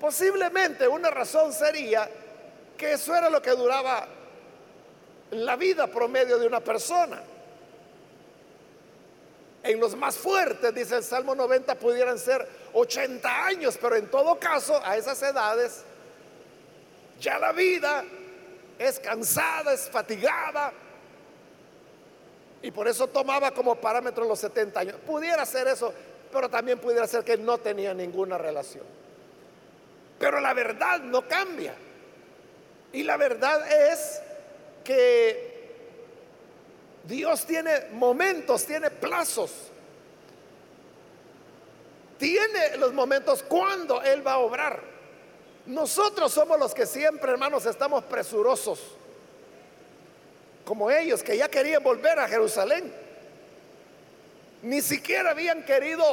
Posiblemente 0.00 0.88
una 0.88 1.08
razón 1.08 1.52
sería 1.52 2.10
que 2.76 2.94
eso 2.94 3.14
era 3.14 3.30
lo 3.30 3.40
que 3.40 3.52
duraba 3.52 4.08
la 5.30 5.54
vida 5.54 5.86
promedio 5.86 6.36
de 6.36 6.48
una 6.48 6.58
persona. 6.58 7.22
En 9.62 9.78
los 9.78 9.94
más 9.94 10.16
fuertes, 10.16 10.74
dice 10.74 10.96
el 10.96 11.04
Salmo 11.04 11.36
90, 11.36 11.76
pudieran 11.76 12.18
ser 12.18 12.44
80 12.72 13.46
años, 13.46 13.78
pero 13.80 13.94
en 13.94 14.10
todo 14.10 14.36
caso, 14.40 14.80
a 14.82 14.96
esas 14.96 15.22
edades, 15.22 15.84
ya 17.20 17.38
la 17.38 17.52
vida 17.52 18.04
es 18.80 18.98
cansada, 18.98 19.74
es 19.74 19.90
fatigada, 19.90 20.72
y 22.62 22.70
por 22.70 22.88
eso 22.88 23.06
tomaba 23.06 23.50
como 23.52 23.74
parámetro 23.76 24.24
los 24.26 24.38
70 24.38 24.80
años. 24.80 24.96
Pudiera 25.06 25.44
ser 25.46 25.68
eso, 25.68 25.92
pero 26.32 26.48
también 26.48 26.78
pudiera 26.78 27.06
ser 27.06 27.24
que 27.24 27.36
no 27.36 27.58
tenía 27.58 27.94
ninguna 27.94 28.36
relación. 28.36 28.84
Pero 30.18 30.40
la 30.40 30.52
verdad 30.52 31.00
no 31.00 31.26
cambia. 31.26 31.74
Y 32.92 33.02
la 33.02 33.16
verdad 33.16 33.90
es 33.90 34.20
que 34.84 35.70
Dios 37.04 37.46
tiene 37.46 37.86
momentos, 37.92 38.66
tiene 38.66 38.90
plazos. 38.90 39.52
Tiene 42.18 42.76
los 42.76 42.92
momentos 42.92 43.42
cuando 43.42 44.02
Él 44.02 44.26
va 44.26 44.32
a 44.32 44.38
obrar. 44.38 44.89
Nosotros 45.70 46.32
somos 46.32 46.58
los 46.58 46.74
que 46.74 46.84
siempre, 46.84 47.30
hermanos, 47.30 47.64
estamos 47.64 48.02
presurosos. 48.04 48.80
Como 50.64 50.90
ellos 50.90 51.22
que 51.22 51.36
ya 51.36 51.48
querían 51.48 51.82
volver 51.82 52.18
a 52.18 52.26
Jerusalén. 52.26 52.92
Ni 54.62 54.82
siquiera 54.82 55.30
habían 55.30 55.64
querido 55.64 56.04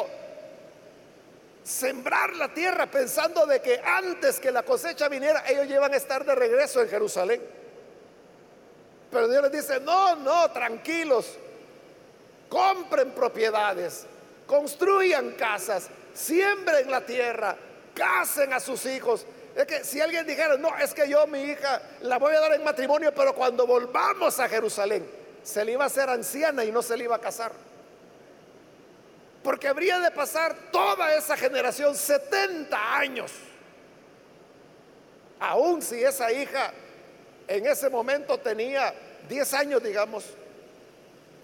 sembrar 1.64 2.36
la 2.36 2.54
tierra 2.54 2.86
pensando 2.86 3.48
de 3.48 3.60
que 3.60 3.82
antes 3.84 4.40
que 4.40 4.52
la 4.52 4.62
cosecha 4.62 5.10
viniera, 5.10 5.44
ellos 5.48 5.68
iban 5.68 5.92
a 5.92 5.98
estar 5.98 6.24
de 6.24 6.36
regreso 6.36 6.82
en 6.82 6.90
Jerusalén. 6.90 7.42
Pero 9.10 9.28
Dios 9.28 9.42
les 9.42 9.52
dice, 9.52 9.80
no, 9.80 10.16
no, 10.18 10.52
tranquilos, 10.52 11.34
compren 12.48 13.10
propiedades, 13.10 14.06
construyan 14.46 15.32
casas, 15.32 15.90
siembren 16.14 16.92
la 16.92 17.04
tierra, 17.04 17.58
casen 17.96 18.54
a 18.54 18.60
sus 18.60 18.86
hijos. 18.86 19.26
Es 19.58 19.66
que 19.66 19.84
si 19.84 20.00
alguien 20.00 20.28
dijera, 20.28 20.56
no, 20.56 20.78
es 20.78 20.94
que 20.94 21.10
yo 21.10 21.26
mi 21.26 21.42
hija 21.42 21.82
la 22.02 22.20
voy 22.20 22.36
a 22.36 22.40
dar 22.40 22.54
en 22.54 22.64
matrimonio, 22.64 23.12
pero 23.12 23.34
cuando 23.34 23.66
volvamos 23.66 24.40
a 24.40 24.48
Jerusalén, 24.48 25.10
se 25.42 25.66
le 25.66 25.72
iba 25.72 25.84
a 25.84 25.88
hacer 25.88 26.08
anciana 26.12 26.64
y 26.64 26.72
no 26.72 26.84
se 26.84 26.96
le 26.96 27.06
iba 27.06 27.16
a 27.16 27.20
casar. 27.20 27.52
Porque 29.42 29.68
habría 29.68 30.00
de 30.00 30.12
pasar 30.12 30.56
toda 30.72 31.12
esa 31.16 31.36
generación 31.36 31.96
70 31.96 32.98
años. 32.98 33.32
Aún 35.40 35.82
si 35.82 36.04
esa 36.04 36.32
hija 36.32 36.72
en 37.48 37.66
ese 37.66 37.90
momento 37.90 38.38
tenía 38.38 38.94
10 39.28 39.54
años, 39.56 39.82
digamos, 39.82 40.24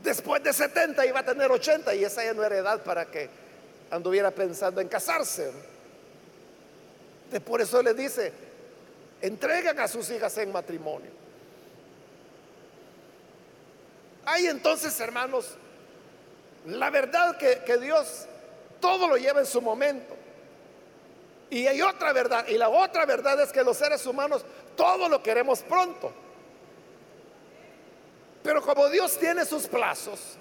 después 0.04 0.44
de 0.44 0.54
70 0.54 1.04
iba 1.08 1.22
a 1.22 1.26
tener 1.26 1.50
80 1.50 1.96
y 1.96 2.04
esa 2.04 2.24
ya 2.24 2.36
no 2.36 2.44
era 2.44 2.58
edad 2.58 2.84
para 2.84 3.06
que 3.06 3.28
anduviera 3.90 4.30
pensando 4.30 4.82
en 4.82 4.88
casarse. 4.88 5.73
Por 7.42 7.62
eso 7.62 7.82
le 7.82 7.94
dice, 7.94 8.32
entregan 9.22 9.80
a 9.80 9.88
sus 9.88 10.10
hijas 10.10 10.38
en 10.38 10.52
matrimonio. 10.52 11.12
Hay 14.26 14.48
entonces, 14.48 14.98
hermanos, 15.00 15.56
la 16.66 16.90
verdad 16.90 17.38
que, 17.38 17.62
que 17.66 17.78
Dios 17.78 18.28
todo 18.80 19.08
lo 19.08 19.18
lleva 19.18 19.40
en 19.40 19.46
su 19.46 19.62
momento. 19.62 20.16
Y 21.50 21.68
hay 21.68 21.82
otra 21.82 22.14
verdad. 22.14 22.48
Y 22.48 22.58
la 22.58 22.70
otra 22.70 23.06
verdad 23.06 23.40
es 23.42 23.52
que 23.52 23.64
los 23.64 23.78
seres 23.78 24.06
humanos 24.06 24.44
todo 24.76 25.08
lo 25.08 25.22
queremos 25.22 25.62
pronto. 25.62 26.12
Pero 28.44 28.62
como 28.62 28.90
Dios 28.90 29.18
tiene 29.18 29.46
sus 29.46 29.68
plazos, 29.68 30.38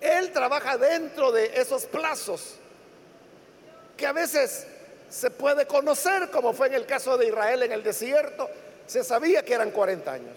Él 0.00 0.30
trabaja 0.32 0.76
dentro 0.76 1.32
de 1.32 1.60
esos 1.60 1.86
plazos 1.86 2.56
que 3.96 4.06
a 4.06 4.12
veces 4.12 4.66
se 5.10 5.30
puede 5.30 5.66
conocer, 5.66 6.30
como 6.30 6.52
fue 6.52 6.68
en 6.68 6.74
el 6.74 6.86
caso 6.86 7.18
de 7.18 7.26
Israel 7.26 7.64
en 7.64 7.72
el 7.72 7.82
desierto. 7.82 8.48
Se 8.86 9.02
sabía 9.04 9.44
que 9.44 9.54
eran 9.54 9.72
40 9.72 10.10
años. 10.10 10.36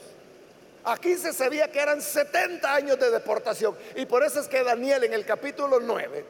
Aquí 0.83 1.15
se 1.15 1.31
sabía 1.31 1.71
que 1.71 1.79
eran 1.79 2.01
70 2.01 2.73
años 2.73 2.99
de 2.99 3.11
deportación. 3.11 3.77
Y 3.95 4.05
por 4.05 4.23
eso 4.23 4.41
es 4.41 4.47
que 4.47 4.63
Daniel 4.63 5.03
en 5.03 5.13
el 5.13 5.25
capítulo 5.25 5.79
9 5.79 6.25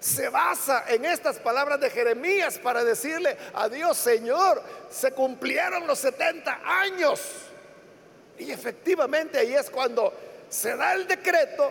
se 0.00 0.28
basa 0.28 0.86
en 0.88 1.04
estas 1.04 1.38
palabras 1.38 1.80
de 1.80 1.90
Jeremías 1.90 2.58
para 2.58 2.82
decirle 2.82 3.36
a 3.54 3.68
Dios, 3.68 3.96
Señor, 3.96 4.62
se 4.90 5.12
cumplieron 5.12 5.86
los 5.86 5.98
70 5.98 6.60
años. 6.64 7.20
Y 8.38 8.50
efectivamente 8.50 9.38
ahí 9.38 9.54
es 9.54 9.70
cuando 9.70 10.12
se 10.48 10.76
da 10.76 10.94
el 10.94 11.06
decreto 11.06 11.70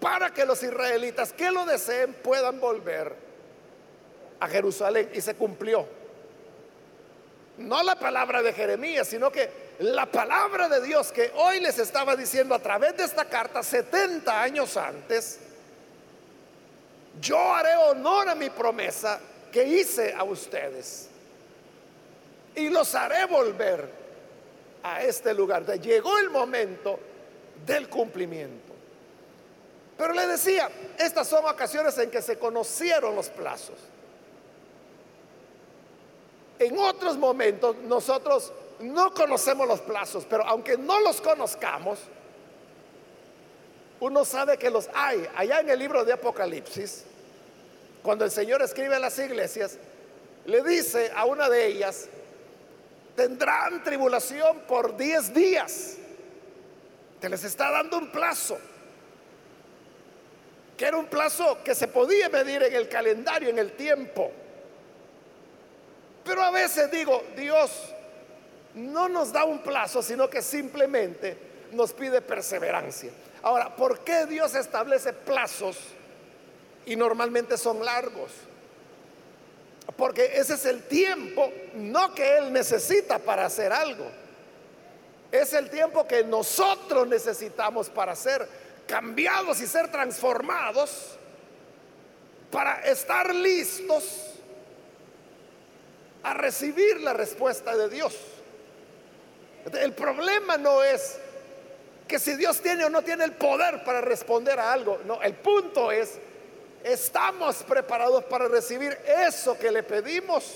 para 0.00 0.30
que 0.30 0.44
los 0.44 0.62
israelitas 0.62 1.32
que 1.32 1.50
lo 1.50 1.64
deseen 1.64 2.12
puedan 2.14 2.60
volver 2.60 3.25
a 4.40 4.48
Jerusalén. 4.48 5.10
Y 5.14 5.20
se 5.20 5.34
cumplió. 5.34 5.86
No 7.58 7.82
la 7.82 7.96
palabra 7.96 8.42
de 8.42 8.52
Jeremías, 8.52 9.08
sino 9.08 9.30
que 9.30 9.66
la 9.78 10.06
palabra 10.06 10.68
de 10.68 10.82
Dios 10.82 11.12
que 11.12 11.32
hoy 11.36 11.60
les 11.60 11.78
estaba 11.78 12.16
diciendo 12.16 12.54
a 12.54 12.58
través 12.58 12.96
de 12.96 13.04
esta 13.04 13.24
carta 13.24 13.62
70 13.62 14.42
años 14.42 14.76
antes, 14.76 15.38
yo 17.20 17.38
haré 17.54 17.74
honor 17.76 18.28
a 18.28 18.34
mi 18.34 18.50
promesa 18.50 19.20
que 19.50 19.64
hice 19.64 20.12
a 20.12 20.22
ustedes 20.24 21.08
y 22.54 22.68
los 22.68 22.94
haré 22.94 23.24
volver 23.26 23.88
a 24.82 25.02
este 25.02 25.32
lugar. 25.34 25.64
Llegó 25.80 26.18
el 26.18 26.30
momento 26.30 26.98
del 27.64 27.88
cumplimiento. 27.88 28.74
Pero 29.96 30.12
le 30.12 30.26
decía, 30.26 30.68
estas 30.98 31.26
son 31.26 31.44
ocasiones 31.46 31.96
en 31.98 32.10
que 32.10 32.20
se 32.20 32.38
conocieron 32.38 33.14
los 33.14 33.28
plazos. 33.30 33.76
En 36.58 36.78
otros 36.78 37.16
momentos 37.16 37.76
nosotros 37.84 38.52
no 38.80 39.12
conocemos 39.12 39.66
los 39.66 39.80
plazos, 39.80 40.26
pero 40.28 40.44
aunque 40.44 40.76
no 40.76 41.00
los 41.00 41.20
conozcamos, 41.20 41.98
uno 44.00 44.24
sabe 44.24 44.58
que 44.58 44.70
los 44.70 44.88
hay. 44.94 45.26
Allá 45.34 45.60
en 45.60 45.70
el 45.70 45.78
libro 45.78 46.04
de 46.04 46.12
Apocalipsis, 46.12 47.04
cuando 48.02 48.24
el 48.24 48.30
Señor 48.30 48.62
escribe 48.62 48.96
a 48.96 48.98
las 48.98 49.18
iglesias, 49.18 49.78
le 50.44 50.62
dice 50.62 51.10
a 51.14 51.24
una 51.24 51.48
de 51.48 51.66
ellas, 51.66 52.08
tendrán 53.16 53.82
tribulación 53.82 54.60
por 54.68 54.96
10 54.96 55.34
días. 55.34 55.96
Te 57.20 57.28
les 57.28 57.42
está 57.44 57.70
dando 57.70 57.98
un 57.98 58.12
plazo, 58.12 58.58
que 60.76 60.84
era 60.84 60.98
un 60.98 61.06
plazo 61.06 61.58
que 61.64 61.74
se 61.74 61.88
podía 61.88 62.28
medir 62.28 62.62
en 62.62 62.74
el 62.74 62.88
calendario, 62.88 63.48
en 63.48 63.58
el 63.58 63.72
tiempo. 63.72 64.30
Pero 66.26 66.42
a 66.42 66.50
veces 66.50 66.90
digo, 66.90 67.22
Dios 67.36 67.70
no 68.74 69.08
nos 69.08 69.32
da 69.32 69.44
un 69.44 69.60
plazo, 69.60 70.02
sino 70.02 70.28
que 70.28 70.42
simplemente 70.42 71.38
nos 71.72 71.92
pide 71.92 72.20
perseverancia. 72.20 73.12
Ahora, 73.42 73.74
¿por 73.76 74.00
qué 74.00 74.26
Dios 74.26 74.56
establece 74.56 75.12
plazos 75.12 75.78
y 76.84 76.96
normalmente 76.96 77.56
son 77.56 77.84
largos? 77.84 78.32
Porque 79.96 80.32
ese 80.34 80.54
es 80.54 80.66
el 80.66 80.82
tiempo, 80.82 81.52
no 81.74 82.12
que 82.12 82.38
Él 82.38 82.52
necesita 82.52 83.20
para 83.20 83.46
hacer 83.46 83.72
algo. 83.72 84.10
Es 85.30 85.52
el 85.52 85.70
tiempo 85.70 86.08
que 86.08 86.24
nosotros 86.24 87.06
necesitamos 87.06 87.88
para 87.88 88.16
ser 88.16 88.48
cambiados 88.88 89.60
y 89.60 89.66
ser 89.66 89.92
transformados, 89.92 91.16
para 92.50 92.80
estar 92.80 93.32
listos 93.32 94.25
a 96.26 96.34
recibir 96.34 97.00
la 97.02 97.12
respuesta 97.12 97.76
de 97.76 97.88
Dios. 97.88 98.12
El 99.80 99.92
problema 99.92 100.56
no 100.56 100.82
es 100.82 101.18
que 102.08 102.18
si 102.18 102.34
Dios 102.34 102.60
tiene 102.60 102.84
o 102.84 102.90
no 102.90 103.02
tiene 103.02 103.22
el 103.22 103.32
poder 103.32 103.84
para 103.84 104.00
responder 104.00 104.58
a 104.58 104.72
algo. 104.72 104.98
No, 105.04 105.22
el 105.22 105.34
punto 105.34 105.92
es, 105.92 106.18
estamos 106.82 107.62
preparados 107.62 108.24
para 108.24 108.48
recibir 108.48 108.98
eso 109.06 109.56
que 109.56 109.70
le 109.70 109.84
pedimos. 109.84 110.52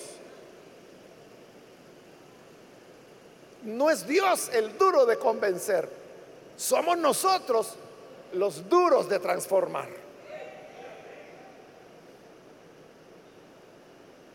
No 3.63 3.91
es 3.91 4.05
Dios 4.05 4.51
el 4.53 4.77
duro 4.77 5.07
de 5.07 5.19
convencer, 5.19 5.89
somos 6.57 6.99
nosotros 6.99 7.77
los 8.33 8.69
duros 8.69 9.09
de 9.09 9.21
transformar. 9.21 10.00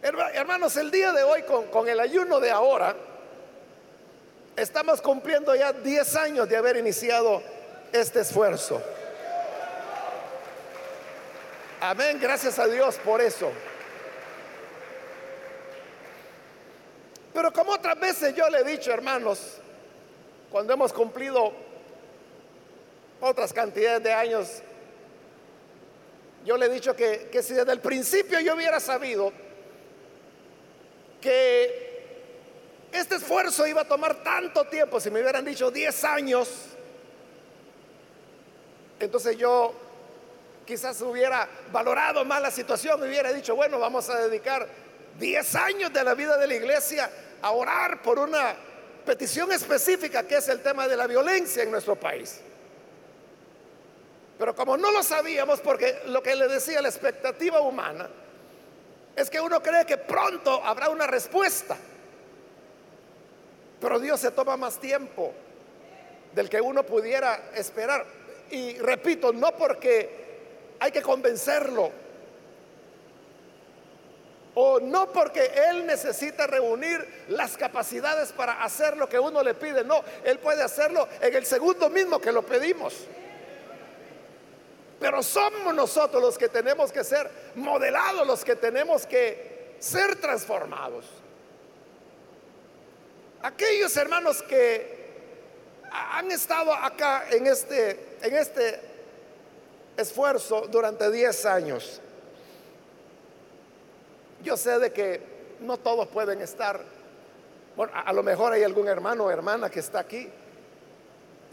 Hermanos, 0.05 0.77
el 0.77 0.91
día 0.91 1.11
de 1.11 1.23
hoy 1.23 1.41
con, 1.43 1.65
con 1.67 1.89
el 1.89 1.99
ayuno 1.99 2.39
de 2.39 2.51
ahora, 2.51 2.95
Estamos 4.55 5.01
cumpliendo 5.01 5.53
ya 5.53 5.73
10 5.73 6.15
años 6.15 6.47
de 6.47 6.55
haber 6.55 6.77
iniciado 6.77 7.43
este 7.91 8.21
esfuerzo. 8.21 8.81
Amén, 11.81 12.17
gracias 12.21 12.57
a 12.57 12.65
Dios 12.65 12.95
por 13.03 13.19
eso. 13.19 13.51
Pero 17.33 17.51
como 17.51 17.73
otras 17.73 17.99
veces 17.99 18.33
yo 18.33 18.49
le 18.49 18.59
he 18.59 18.63
dicho, 18.63 18.93
hermanos, 18.93 19.57
cuando 20.49 20.71
hemos 20.71 20.93
cumplido 20.93 21.51
otras 23.19 23.51
cantidades 23.51 24.03
de 24.03 24.13
años, 24.13 24.61
yo 26.45 26.55
le 26.55 26.67
he 26.67 26.69
dicho 26.69 26.95
que, 26.95 27.27
que 27.29 27.43
si 27.43 27.53
desde 27.53 27.73
el 27.73 27.81
principio 27.81 28.39
yo 28.39 28.55
hubiera 28.55 28.79
sabido 28.79 29.33
que 31.25 31.95
este 32.91 33.15
esfuerzo 33.15 33.65
iba 33.65 33.81
a 33.81 33.87
tomar 33.87 34.23
tanto 34.23 34.65
tiempo, 34.65 34.99
si 34.99 35.09
me 35.09 35.21
hubieran 35.21 35.43
dicho 35.43 35.71
10 35.71 36.03
años, 36.03 36.49
entonces 38.99 39.35
yo 39.35 39.73
quizás 40.65 41.01
hubiera 41.01 41.49
valorado 41.71 42.23
más 42.25 42.41
la 42.41 42.51
situación 42.51 42.99
y 43.01 43.07
hubiera 43.07 43.33
dicho, 43.33 43.55
bueno, 43.55 43.79
vamos 43.79 44.07
a 44.11 44.19
dedicar 44.27 44.67
10 45.17 45.55
años 45.55 45.91
de 45.91 46.03
la 46.03 46.13
vida 46.13 46.37
de 46.37 46.45
la 46.45 46.53
iglesia 46.53 47.09
a 47.41 47.51
orar 47.51 48.03
por 48.03 48.19
una 48.19 48.55
petición 49.03 49.51
específica 49.51 50.27
que 50.27 50.37
es 50.37 50.47
el 50.47 50.61
tema 50.61 50.87
de 50.87 50.95
la 50.95 51.07
violencia 51.07 51.63
en 51.63 51.71
nuestro 51.71 51.95
país. 51.95 52.39
Pero 54.37 54.55
como 54.55 54.77
no 54.77 54.91
lo 54.91 55.01
sabíamos, 55.01 55.59
porque 55.59 56.03
lo 56.05 56.21
que 56.21 56.35
le 56.35 56.47
decía 56.47 56.83
la 56.83 56.89
expectativa 56.89 57.61
humana 57.61 58.09
es 59.15 59.29
que 59.29 59.39
uno 59.39 59.61
cree 59.61 59.85
que 59.85 59.97
pronto 59.97 60.63
habrá 60.63 60.89
una 60.89 61.07
respuesta. 61.07 61.77
Pero 63.79 63.99
Dios 63.99 64.19
se 64.19 64.31
toma 64.31 64.57
más 64.57 64.79
tiempo 64.79 65.33
del 66.33 66.49
que 66.49 66.59
uno 66.59 66.83
pudiera 66.83 67.51
esperar. 67.55 68.05
Y 68.51 68.77
repito, 68.77 69.31
no 69.31 69.51
porque 69.55 70.25
hay 70.79 70.91
que 70.91 71.01
convencerlo, 71.01 71.91
o 74.55 74.79
no 74.79 75.11
porque 75.11 75.51
Él 75.69 75.85
necesita 75.85 76.47
reunir 76.47 77.25
las 77.27 77.57
capacidades 77.57 78.31
para 78.31 78.63
hacer 78.63 78.95
lo 78.97 79.07
que 79.07 79.19
uno 79.19 79.43
le 79.43 79.53
pide, 79.53 79.83
no, 79.83 80.03
Él 80.23 80.39
puede 80.39 80.63
hacerlo 80.63 81.07
en 81.21 81.35
el 81.35 81.45
segundo 81.45 81.89
mismo 81.89 82.19
que 82.19 82.31
lo 82.31 82.41
pedimos. 82.43 83.05
Pero 84.99 85.21
somos 85.21 85.73
nosotros 85.73 86.21
los 86.21 86.37
que 86.37 86.49
tenemos 86.49 86.91
que 86.91 87.03
ser 87.03 87.29
modelados, 87.55 88.25
los 88.25 88.43
que 88.43 88.55
tenemos 88.55 89.05
que 89.05 89.75
ser 89.79 90.15
transformados. 90.15 91.05
Aquellos 93.41 93.95
hermanos 93.97 94.41
que 94.41 94.95
han 95.91 96.31
estado 96.31 96.73
acá 96.73 97.25
en 97.29 97.47
este, 97.47 98.17
en 98.21 98.35
este 98.35 98.79
esfuerzo 99.97 100.67
durante 100.67 101.11
10 101.11 101.45
años, 101.45 102.01
yo 104.43 104.57
sé 104.57 104.79
de 104.79 104.91
que 104.91 105.21
no 105.61 105.77
todos 105.77 106.07
pueden 106.07 106.41
estar, 106.41 106.81
bueno, 107.75 107.91
a, 107.95 108.13
lo 108.13 108.23
mejor 108.23 108.53
hay 108.53 108.63
algún 108.63 108.87
hermano 108.87 109.25
o 109.25 109.31
hermana 109.31 109.69
que 109.69 109.79
está 109.79 109.99
aquí 109.99 110.29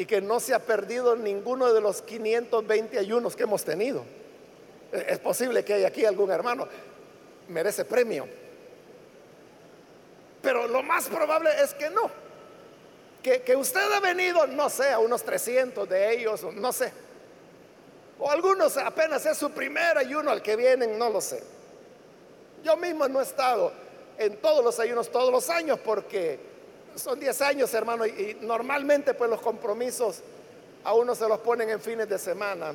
y 0.03 0.05
que 0.05 0.21
no 0.21 0.41
se 0.41 0.53
ha 0.53 0.59
perdido 0.59 1.15
ninguno 1.15 1.73
de 1.73 1.81
los 1.81 2.03
520 2.03 2.99
ayunos 2.99 3.37
que 3.37 3.45
hemos 3.45 3.63
tenido. 3.63 4.03
E, 4.93 5.07
es 5.11 5.21
posible 5.21 5.65
que 5.65 5.75
haya 5.75 5.87
aquí 5.87 6.05
algún 6.05 6.33
hermano, 6.33 6.67
merece 7.47 7.85
premio. 7.85 8.27
Pero 10.43 10.67
lo 10.67 10.83
más 10.83 11.07
probable 11.07 11.51
es 11.63 11.73
que 11.75 11.89
no. 11.89 12.11
Que, 13.23 13.43
que, 13.43 13.55
usted 13.55 13.93
ha 13.93 14.01
venido, 14.01 14.45
no 14.49 14.69
sé, 14.69 14.91
a 14.91 14.99
unos 14.99 15.23
300 15.23 15.89
de 15.89 16.15
ellos, 16.17 16.43
no 16.53 16.73
sé. 16.73 16.93
O 18.19 18.29
algunos 18.29 18.77
apenas 18.79 19.25
es 19.25 19.39
su 19.39 19.53
primer 19.53 19.99
ayuno 19.99 20.33
al 20.33 20.43
que 20.43 20.57
vienen, 20.57 20.99
no 20.99 21.11
lo 21.11 21.21
sé. 21.21 21.45
Yo 22.65 22.77
mismo 22.77 23.07
no 23.07 23.21
he 23.21 23.23
estado 23.23 23.73
en 24.19 24.37
todos 24.39 24.65
los 24.65 24.81
ayunos 24.81 25.13
todos 25.13 25.31
los 25.31 25.49
años 25.49 25.79
porque 25.79 26.52
son 26.97 27.19
10 27.19 27.41
años, 27.43 27.73
hermano, 27.75 28.07
y, 28.07 28.37
normalmente 28.41 29.15
pues 29.15 29.31
los 29.31 29.41
compromisos 29.41 30.21
a 30.85 30.95
uno 30.95 31.15
se 31.15 31.29
los 31.29 31.39
ponen 31.41 31.71
en 31.71 31.81
fines 31.81 32.09
de 32.09 32.19
semana. 32.19 32.75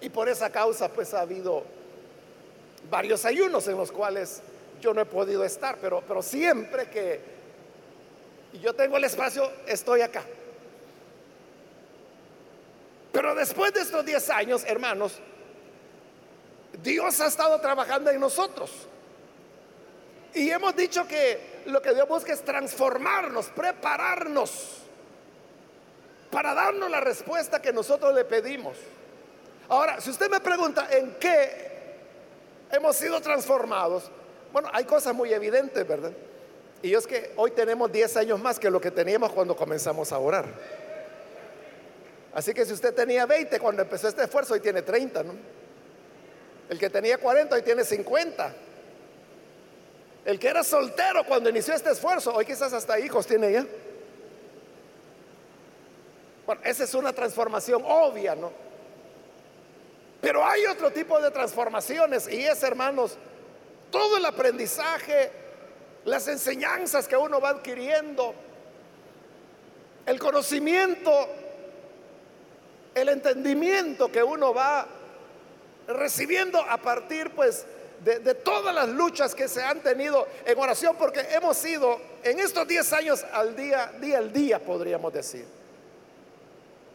Y 0.00 0.08
por 0.08 0.28
esa 0.28 0.50
causa 0.50 0.88
pues 0.88 1.12
ha 1.14 1.20
habido 1.20 1.64
varios 2.90 3.24
ayunos 3.24 3.66
en 3.68 3.76
los 3.76 3.92
cuales 3.92 4.42
yo 4.80 4.94
no 4.94 5.02
he 5.02 5.06
podido 5.06 5.44
estar, 5.44 5.76
pero, 5.80 6.02
pero 6.06 6.22
siempre 6.22 6.88
que 6.88 7.20
yo 8.62 8.74
tengo 8.74 8.96
el 8.96 9.04
espacio, 9.04 9.50
estoy 9.66 10.00
acá. 10.00 10.24
Pero 13.12 13.34
después 13.34 13.72
de 13.74 13.80
estos 13.80 14.04
10 14.04 14.30
años, 14.30 14.64
hermanos, 14.66 15.18
Dios 16.82 17.20
ha 17.20 17.26
estado 17.26 17.60
trabajando 17.60 18.10
en 18.10 18.20
nosotros. 18.20 18.70
Y 20.34 20.50
hemos 20.50 20.76
dicho 20.76 21.06
que 21.06 21.62
lo 21.66 21.82
que 21.82 21.94
Dios 21.94 22.08
busca 22.08 22.32
es 22.32 22.42
transformarnos, 22.42 23.46
prepararnos 23.48 24.78
para 26.30 26.54
darnos 26.54 26.90
la 26.90 27.00
respuesta 27.00 27.60
que 27.60 27.72
nosotros 27.72 28.14
le 28.14 28.24
pedimos. 28.24 28.76
Ahora, 29.68 30.00
si 30.00 30.10
usted 30.10 30.30
me 30.30 30.40
pregunta 30.40 30.88
en 30.90 31.14
qué 31.14 31.96
hemos 32.70 32.96
sido 32.96 33.20
transformados, 33.20 34.10
bueno, 34.52 34.68
hay 34.72 34.84
cosas 34.84 35.14
muy 35.14 35.32
evidentes, 35.32 35.86
¿verdad? 35.86 36.12
Y 36.82 36.94
es 36.94 37.06
que 37.06 37.32
hoy 37.36 37.50
tenemos 37.50 37.90
10 37.92 38.16
años 38.16 38.40
más 38.40 38.58
que 38.58 38.70
lo 38.70 38.80
que 38.80 38.90
teníamos 38.90 39.32
cuando 39.32 39.54
comenzamos 39.54 40.12
a 40.12 40.18
orar. 40.18 40.46
Así 42.32 42.54
que 42.54 42.64
si 42.64 42.72
usted 42.72 42.94
tenía 42.94 43.26
20 43.26 43.58
cuando 43.58 43.82
empezó 43.82 44.08
este 44.08 44.22
esfuerzo, 44.22 44.54
hoy 44.54 44.60
tiene 44.60 44.82
30, 44.82 45.24
¿no? 45.24 45.34
El 46.68 46.78
que 46.78 46.88
tenía 46.88 47.18
40 47.18 47.56
hoy 47.56 47.62
tiene 47.62 47.84
50. 47.84 48.54
El 50.24 50.38
que 50.38 50.48
era 50.48 50.62
soltero 50.62 51.24
cuando 51.24 51.48
inició 51.48 51.74
este 51.74 51.90
esfuerzo, 51.90 52.34
hoy 52.34 52.44
quizás 52.44 52.72
hasta 52.72 52.98
hijos 52.98 53.26
tiene 53.26 53.52
ya. 53.52 53.66
Bueno, 56.46 56.60
esa 56.64 56.84
es 56.84 56.94
una 56.94 57.12
transformación 57.12 57.82
obvia, 57.84 58.34
¿no? 58.34 58.52
Pero 60.20 60.44
hay 60.44 60.66
otro 60.66 60.90
tipo 60.90 61.20
de 61.20 61.30
transformaciones 61.30 62.28
y 62.28 62.44
es, 62.44 62.62
hermanos, 62.62 63.16
todo 63.90 64.18
el 64.18 64.24
aprendizaje, 64.26 65.30
las 66.04 66.28
enseñanzas 66.28 67.08
que 67.08 67.16
uno 67.16 67.40
va 67.40 67.50
adquiriendo, 67.50 68.34
el 70.06 70.18
conocimiento, 70.18 71.28
el 72.94 73.08
entendimiento 73.08 74.10
que 74.10 74.22
uno 74.22 74.52
va 74.52 74.86
recibiendo 75.86 76.60
a 76.60 76.76
partir 76.78 77.30
pues 77.30 77.64
de, 78.04 78.34
todas 78.34 78.74
las 78.74 78.88
luchas 78.88 79.34
que 79.34 79.48
se 79.48 79.62
han 79.62 79.80
tenido 79.80 80.26
en 80.44 80.58
oración, 80.58 80.96
porque 80.96 81.20
hemos 81.32 81.62
ido 81.64 82.00
en 82.22 82.40
estos 82.40 82.66
10 82.66 82.92
años 82.94 83.26
al 83.32 83.54
día, 83.54 83.92
día 84.00 84.18
al 84.18 84.32
día, 84.32 84.58
podríamos 84.58 85.12
decir. 85.12 85.44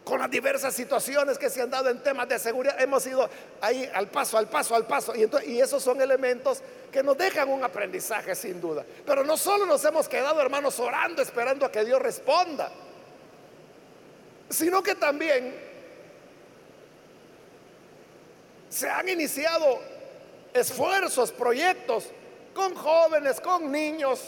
Con 0.04 0.20
las 0.20 0.30
diversas 0.30 0.74
situaciones 0.74 1.38
que 1.38 1.50
se 1.50 1.62
han 1.62 1.70
dado 1.70 1.90
en 1.90 2.02
temas 2.02 2.28
de 2.30 2.38
seguridad, 2.38 2.80
hemos 2.80 3.06
ido 3.08 3.28
ahí 3.62 3.90
al 3.94 4.08
paso, 4.08 4.38
al 4.38 4.48
paso, 4.48 4.76
al 4.76 4.86
paso. 4.86 5.14
Y, 5.16 5.28
y 5.48 5.60
esos 5.60 5.82
son 5.82 6.00
elementos 6.00 6.62
que 6.92 7.02
nos 7.02 7.18
dejan 7.18 7.50
un 7.50 7.64
aprendizaje 7.64 8.36
sin 8.36 8.62
duda. 8.62 8.86
Pero 9.06 9.24
no 9.24 9.36
solo 9.36 9.66
nos 9.66 9.84
hemos 9.84 10.08
quedado, 10.08 10.40
hermanos, 10.42 10.80
orando, 10.80 11.22
esperando 11.22 11.66
a 11.66 11.72
que 11.72 11.84
Dios 11.84 12.00
responda, 12.00 12.72
sino 14.50 14.84
que 14.84 14.94
también 14.94 15.56
se 18.70 18.90
han 18.90 19.10
iniciado 19.10 19.95
esfuerzos, 20.56 21.32
proyectos 21.34 22.06
con 22.54 22.74
jóvenes, 22.74 23.42
con 23.42 23.70
niños, 23.70 24.22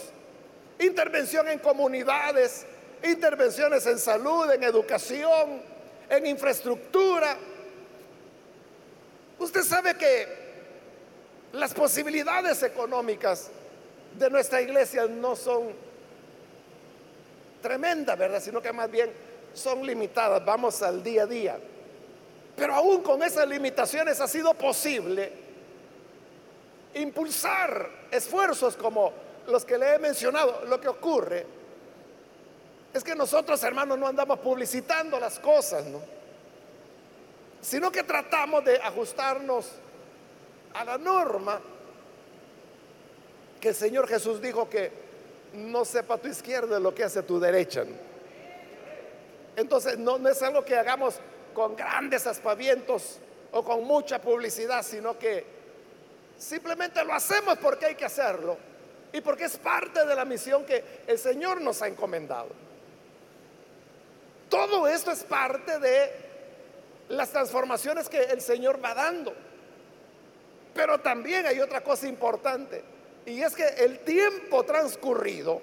intervención 0.78 1.48
en 1.48 1.58
comunidades, 1.58 2.66
intervenciones 3.02 3.86
en 3.86 3.98
salud, 3.98 4.50
en 4.52 4.62
educación, 4.62 5.62
en 6.10 6.26
infraestructura. 6.26 7.34
Usted 9.38 9.62
sabe 9.62 9.96
que 9.96 10.28
las 11.52 11.72
posibilidades 11.72 12.62
económicas 12.62 13.48
de 14.18 14.28
nuestra 14.28 14.60
iglesia 14.60 15.06
no 15.06 15.34
son 15.34 15.72
tremendas, 17.62 18.18
¿verdad? 18.18 18.42
Sino 18.42 18.60
que 18.60 18.72
más 18.72 18.90
bien 18.90 19.10
son 19.54 19.86
limitadas. 19.86 20.44
Vamos 20.44 20.82
al 20.82 21.02
día 21.02 21.22
a 21.22 21.26
día. 21.26 21.58
Pero 22.54 22.74
aún 22.74 23.02
con 23.02 23.22
esas 23.22 23.48
limitaciones 23.48 24.20
ha 24.20 24.28
sido 24.28 24.52
posible 24.52 25.48
impulsar 26.94 27.88
esfuerzos 28.10 28.76
como 28.76 29.12
los 29.46 29.64
que 29.64 29.78
le 29.78 29.94
he 29.94 29.98
mencionado. 29.98 30.64
Lo 30.66 30.80
que 30.80 30.88
ocurre 30.88 31.46
es 32.92 33.04
que 33.04 33.14
nosotros, 33.14 33.62
hermanos, 33.62 33.98
no 33.98 34.06
andamos 34.06 34.38
publicitando 34.40 35.18
las 35.18 35.38
cosas, 35.38 35.84
¿no? 35.86 36.00
Sino 37.60 37.90
que 37.90 38.02
tratamos 38.02 38.64
de 38.64 38.76
ajustarnos 38.78 39.70
a 40.74 40.84
la 40.84 40.98
norma 40.98 41.60
que 43.60 43.70
el 43.70 43.74
Señor 43.74 44.06
Jesús 44.06 44.40
dijo 44.40 44.68
que 44.68 44.92
no 45.54 45.84
sepa 45.84 46.18
tu 46.18 46.28
izquierda 46.28 46.78
lo 46.78 46.94
que 46.94 47.04
hace 47.04 47.22
tu 47.22 47.40
derecha. 47.40 47.84
Entonces, 49.56 49.98
no, 49.98 50.18
no 50.18 50.28
es 50.28 50.40
algo 50.42 50.64
que 50.64 50.76
hagamos 50.76 51.16
con 51.52 51.74
grandes 51.74 52.26
aspavientos 52.26 53.18
o 53.50 53.64
con 53.64 53.84
mucha 53.84 54.20
publicidad, 54.20 54.84
sino 54.84 55.18
que 55.18 55.57
simplemente 56.38 57.04
lo 57.04 57.12
hacemos 57.12 57.58
porque 57.58 57.86
hay 57.86 57.94
que 57.94 58.04
hacerlo 58.04 58.56
y 59.12 59.20
porque 59.20 59.44
es 59.44 59.58
parte 59.58 60.06
de 60.06 60.14
la 60.14 60.24
misión 60.24 60.64
que 60.64 61.02
el 61.06 61.18
Señor 61.18 61.60
nos 61.60 61.82
ha 61.82 61.88
encomendado. 61.88 62.48
Todo 64.48 64.88
esto 64.88 65.10
es 65.10 65.24
parte 65.24 65.78
de 65.78 66.12
las 67.10 67.30
transformaciones 67.30 68.08
que 68.08 68.22
el 68.22 68.40
Señor 68.40 68.82
va 68.82 68.94
dando. 68.94 69.34
Pero 70.74 71.00
también 71.00 71.46
hay 71.46 71.60
otra 71.60 71.82
cosa 71.82 72.06
importante, 72.06 72.84
y 73.26 73.42
es 73.42 73.54
que 73.54 73.66
el 73.66 74.00
tiempo 74.00 74.64
transcurrido 74.64 75.60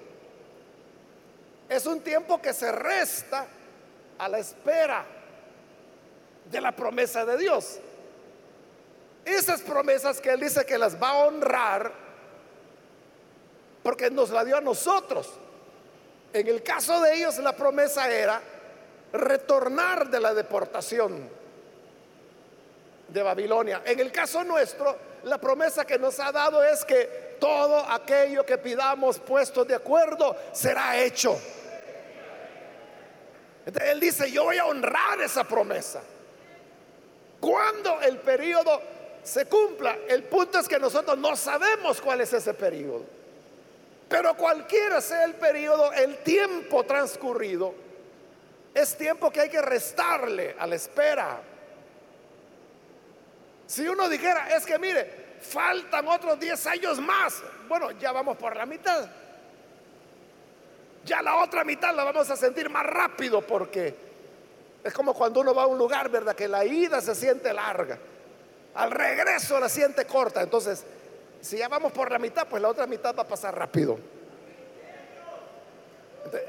es 1.68 1.86
un 1.86 2.00
tiempo 2.00 2.40
que 2.40 2.52
se 2.52 2.70
resta 2.70 3.46
a 4.18 4.28
la 4.28 4.38
espera 4.38 5.04
de 6.50 6.60
la 6.60 6.72
promesa 6.72 7.24
de 7.24 7.38
Dios. 7.38 7.80
Esas 9.26 9.60
promesas 9.60 10.20
que 10.20 10.30
Él 10.30 10.38
dice 10.38 10.64
que 10.64 10.78
las 10.78 11.02
va 11.02 11.08
a 11.08 11.26
honrar 11.26 11.92
porque 13.82 14.08
nos 14.08 14.30
la 14.30 14.44
dio 14.44 14.56
a 14.56 14.60
nosotros. 14.60 15.28
En 16.32 16.46
el 16.46 16.62
caso 16.62 17.00
de 17.00 17.14
ellos 17.14 17.36
la 17.38 17.54
promesa 17.54 18.08
era 18.08 18.40
retornar 19.12 20.08
de 20.08 20.20
la 20.20 20.32
deportación 20.32 21.28
de 23.08 23.22
Babilonia. 23.22 23.82
En 23.84 23.98
el 23.98 24.12
caso 24.12 24.44
nuestro, 24.44 24.96
la 25.24 25.38
promesa 25.38 25.84
que 25.84 25.98
nos 25.98 26.20
ha 26.20 26.30
dado 26.30 26.62
es 26.62 26.84
que 26.84 27.36
todo 27.40 27.78
aquello 27.90 28.46
que 28.46 28.58
pidamos 28.58 29.18
puestos 29.18 29.66
de 29.66 29.74
acuerdo 29.74 30.36
será 30.52 30.96
hecho. 30.98 31.36
Entonces, 33.66 33.90
él 33.90 33.98
dice, 33.98 34.30
yo 34.30 34.44
voy 34.44 34.58
a 34.58 34.66
honrar 34.66 35.20
esa 35.20 35.42
promesa. 35.42 36.00
Cuando 37.40 38.00
el 38.00 38.18
periodo 38.18 38.95
se 39.26 39.46
cumpla, 39.46 39.98
el 40.08 40.22
punto 40.22 40.60
es 40.60 40.68
que 40.68 40.78
nosotros 40.78 41.18
no 41.18 41.34
sabemos 41.34 42.00
cuál 42.00 42.20
es 42.20 42.32
ese 42.32 42.54
periodo. 42.54 43.04
Pero 44.08 44.36
cualquiera 44.36 45.00
sea 45.00 45.24
el 45.24 45.34
periodo, 45.34 45.92
el 45.92 46.18
tiempo 46.18 46.84
transcurrido, 46.84 47.74
es 48.72 48.96
tiempo 48.96 49.32
que 49.32 49.40
hay 49.40 49.50
que 49.50 49.60
restarle 49.60 50.54
a 50.56 50.66
la 50.68 50.76
espera. 50.76 51.40
Si 53.66 53.88
uno 53.88 54.08
dijera, 54.08 54.54
es 54.56 54.64
que 54.64 54.78
mire, 54.78 55.38
faltan 55.40 56.06
otros 56.06 56.38
10 56.38 56.66
años 56.68 57.00
más, 57.00 57.42
bueno, 57.68 57.90
ya 57.90 58.12
vamos 58.12 58.36
por 58.36 58.54
la 58.54 58.64
mitad. 58.64 59.10
Ya 61.04 61.20
la 61.20 61.36
otra 61.36 61.64
mitad 61.64 61.92
la 61.96 62.04
vamos 62.04 62.30
a 62.30 62.36
sentir 62.36 62.70
más 62.70 62.86
rápido 62.86 63.40
porque 63.44 63.92
es 64.84 64.92
como 64.92 65.14
cuando 65.14 65.40
uno 65.40 65.52
va 65.52 65.64
a 65.64 65.66
un 65.66 65.78
lugar, 65.78 66.08
¿verdad? 66.10 66.36
Que 66.36 66.46
la 66.46 66.64
ida 66.64 67.00
se 67.00 67.16
siente 67.16 67.52
larga, 67.52 67.98
al 68.76 68.90
regreso 68.90 69.58
la 69.58 69.68
siente 69.68 70.04
corta. 70.04 70.42
Entonces, 70.42 70.84
si 71.40 71.58
ya 71.58 71.68
vamos 71.68 71.92
por 71.92 72.10
la 72.10 72.18
mitad, 72.18 72.46
pues 72.46 72.62
la 72.62 72.68
otra 72.68 72.86
mitad 72.86 73.14
va 73.14 73.22
a 73.22 73.28
pasar 73.28 73.56
rápido. 73.56 73.98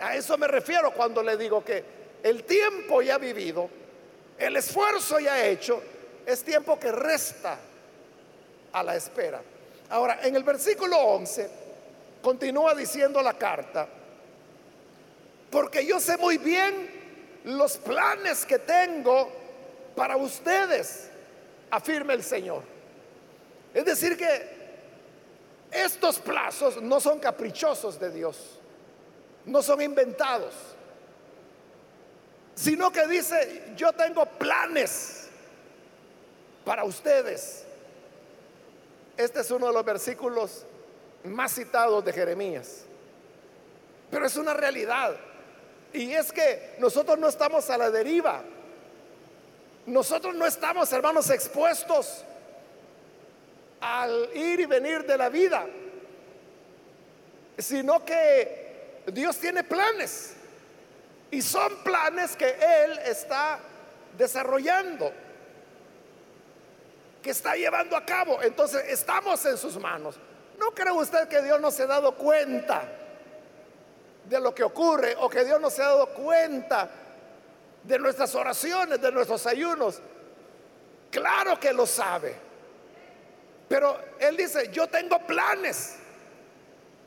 a 0.02 0.16
eso 0.16 0.38
me 0.38 0.48
refiero 0.48 0.92
cuando 0.92 1.22
le 1.24 1.38
digo 1.38 1.63
que 1.63 1.84
el 2.24 2.44
tiempo 2.44 3.02
ya 3.02 3.18
vivido, 3.18 3.70
el 4.38 4.58
esfuerzo 4.58 5.20
ya 5.20 5.46
hecho, 5.46 5.82
es 6.26 6.44
tiempo 6.44 6.78
que 6.80 6.92
resta 6.92 7.58
a 8.74 8.84
la 8.84 8.96
espera. 8.96 9.42
Ahora, 9.90 10.20
en 10.24 10.36
el 10.36 10.44
versículo 10.44 10.98
11, 10.98 11.50
continúa 12.22 12.76
diciendo 12.76 13.22
la 13.22 13.34
carta, 13.36 13.88
porque 15.50 15.86
yo 15.86 16.00
sé 16.00 16.18
muy 16.18 16.38
bien 16.38 17.42
los 17.46 17.78
planes 17.78 18.46
que 18.46 18.60
tengo 18.60 19.32
para 19.96 20.18
ustedes, 20.18 21.10
afirma 21.70 22.14
el 22.14 22.24
Señor. 22.24 22.64
Es 23.74 23.86
decir, 23.86 24.18
que 24.18 24.58
estos 25.72 26.20
plazos 26.20 26.82
no 26.82 27.00
son 27.00 27.20
caprichosos 27.20 28.00
de 28.00 28.12
Dios, 28.12 28.60
no 29.46 29.62
son 29.62 29.82
inventados, 29.82 30.54
sino 32.56 32.92
que 32.92 33.06
dice, 33.08 33.74
yo 33.76 33.94
tengo 33.94 34.26
planes 34.26 35.28
para 36.66 36.84
ustedes. 36.84 37.64
Este 39.16 39.42
es 39.42 39.52
uno 39.52 39.68
de 39.68 39.74
los 39.74 39.86
versículos 39.86 40.66
más 41.24 41.54
citados 41.54 42.04
de 42.04 42.14
Jeremías, 42.14 42.84
pero 44.10 44.26
es 44.26 44.36
una 44.38 44.54
realidad. 44.54 45.16
Y 45.94 46.14
es 46.14 46.32
que 46.32 46.76
nosotros 46.80 47.18
no 47.18 47.28
estamos 47.28 47.70
a 47.70 47.78
la 47.78 47.90
deriva. 47.90 48.44
Nosotros 49.88 50.36
no 50.36 50.45
estamos, 50.45 50.91
hermanos, 50.93 51.30
expuestos 51.30 52.23
al 53.82 54.30
ir 54.36 54.60
y 54.60 54.65
venir 54.65 55.06
de 55.06 55.17
la 55.17 55.30
vida, 55.30 55.65
sino 57.58 58.06
que 58.06 59.02
Dios 59.08 59.38
tiene 59.38 59.63
planes. 59.63 60.34
Y 61.32 61.41
son 61.41 61.84
planes 61.84 62.36
que 62.36 62.47
Él 62.47 63.00
está 63.06 63.60
desarrollando, 64.17 65.12
que 67.21 67.32
está 67.32 67.56
llevando 67.56 67.97
a 67.97 68.06
cabo. 68.06 68.41
Entonces 68.41 68.86
estamos 68.89 69.43
en 69.45 69.58
sus 69.58 69.78
manos. 69.78 70.19
¿No 70.60 70.71
cree 70.71 70.91
usted 70.91 71.28
que 71.28 71.41
Dios 71.41 71.60
no 71.60 71.71
se 71.71 71.84
ha 71.84 71.88
dado 71.88 72.15
cuenta? 72.15 72.97
de 74.28 74.39
lo 74.39 74.54
que 74.54 74.63
ocurre 74.63 75.15
o 75.19 75.30
que 75.30 75.45
Dios 75.45 75.60
no 75.60 75.69
se 75.69 75.82
ha 75.82 75.86
dado 75.86 76.08
cuenta 76.10 76.89
de 77.88 77.97
nuestras 77.97 78.36
oraciones, 78.36 79.00
de 79.00 79.12
nuestros 79.12 79.47
ayunos. 79.47 80.02
Claro 81.10 81.58
que 81.58 81.71
lo 81.71 81.86
sabe. 81.86 82.36
Pero 83.69 83.97
Él 84.19 84.36
dice, 84.36 84.69
yo 84.71 84.88
tengo 84.88 85.19
planes. 85.26 85.95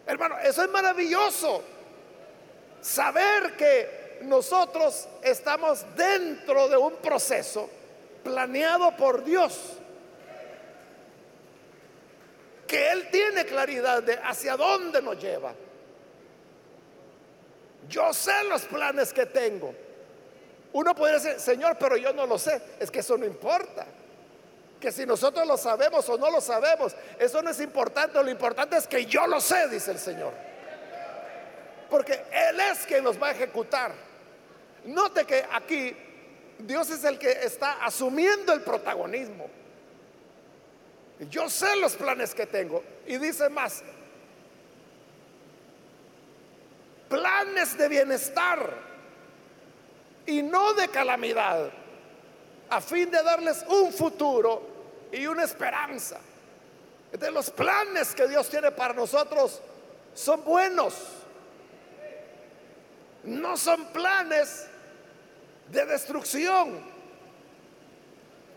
Hermano, 0.07 0.39
eso 0.39 0.65
es 0.65 0.71
maravilloso. 0.71 1.63
Saber 2.81 3.57
que 3.57 4.21
nosotros 4.23 5.07
estamos 5.23 5.85
dentro 5.95 6.69
de 6.69 6.79
un 6.79 6.97
proceso 6.97 7.69
planeado 8.25 8.97
por 8.97 9.23
Dios. 9.23 9.77
Que 12.67 12.91
Él 12.91 13.09
tiene 13.11 13.45
claridad 13.45 14.03
de 14.03 14.15
hacia 14.15 14.57
dónde 14.57 15.03
nos 15.03 15.19
lleva. 15.19 15.53
Yo 17.87 18.15
sé 18.15 18.45
los 18.45 18.63
planes 18.63 19.13
que 19.13 19.27
tengo. 19.27 19.75
Uno 20.73 20.95
puede 20.95 21.15
decir, 21.15 21.41
Señor, 21.41 21.77
pero 21.79 21.97
yo 21.97 22.13
no 22.13 22.27
lo 22.27 22.39
sé. 22.39 22.61
Es 22.79 22.91
que 22.91 23.01
eso 23.01 23.19
no 23.19 23.25
importa. 23.25 23.87
Que 24.81 24.93
si 24.93 25.05
nosotros 25.05 25.47
lo 25.47 25.57
sabemos 25.57 26.09
o 26.09 26.17
no 26.17 26.31
lo 26.31 26.41
sabemos, 26.41 26.95
eso 27.19 27.43
no 27.43 27.51
es 27.51 27.61
importante. 27.61 28.23
Lo 28.23 28.31
importante 28.31 28.77
es 28.77 28.87
que 28.87 29.05
yo 29.05 29.27
lo 29.27 29.41
sé, 29.41 29.69
dice 29.69 29.91
el 29.91 29.99
Señor. 29.99 30.33
Porque 31.91 32.25
Él 32.31 32.61
es 32.61 32.87
quien 32.87 33.03
nos 33.03 33.21
va 33.21 33.29
a 33.29 33.33
ejecutar. 33.33 33.93
Note 34.85 35.25
que 35.25 35.45
aquí 35.53 35.97
Dios 36.61 36.89
es 36.91 37.05
el 37.05 37.19
que 37.19 37.31
está 37.31 37.85
asumiendo 37.85 38.53
el 38.53 38.63
protagonismo. 38.63 39.49
Yo 41.29 41.51
sé 41.51 41.77
los 41.77 41.97
planes 41.97 42.35
que 42.35 42.47
tengo. 42.47 42.83
Y 43.07 43.19
dice 43.19 43.49
más, 43.49 43.83
planes 47.09 47.77
de 47.77 47.89
bienestar 47.89 48.90
y 50.31 50.43
no 50.43 50.75
de 50.75 50.87
calamidad, 50.89 51.71
a 52.69 52.81
fin 52.81 53.11
de 53.11 53.21
darles 53.21 53.65
un 53.69 53.93
futuro 53.93 54.63
y 55.11 55.27
una 55.27 55.43
esperanza. 55.43 56.21
De 57.11 57.31
los 57.33 57.51
planes 57.51 58.15
que 58.15 58.29
Dios 58.29 58.49
tiene 58.49 58.71
para 58.71 58.95
nosotros 58.95 59.61
son 60.15 60.45
buenos. 60.45 60.95
No 63.25 63.57
son 63.57 63.87
planes 63.87 64.69
de 65.69 65.85
destrucción, 65.85 66.79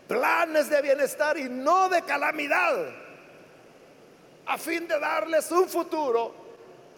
planes 0.06 0.70
de 0.70 0.80
bienestar 0.80 1.36
y 1.36 1.48
no 1.48 1.88
de 1.88 2.02
calamidad, 2.02 2.86
a 4.46 4.58
fin 4.58 4.86
de 4.86 4.98
darles 5.00 5.50
un 5.50 5.68
futuro 5.68 6.34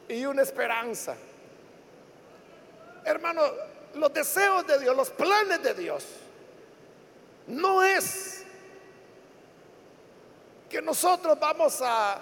y 0.06 0.26
una 0.26 0.42
esperanza. 0.42 1.16
Hermano, 3.04 3.42
los 3.96 4.12
deseos 4.12 4.66
de 4.66 4.78
Dios, 4.78 4.96
los 4.96 5.10
planes 5.10 5.62
de 5.62 5.74
Dios, 5.74 6.04
no 7.46 7.82
es 7.82 8.44
que 10.68 10.82
nosotros 10.82 11.38
vamos 11.38 11.80
a 11.82 12.20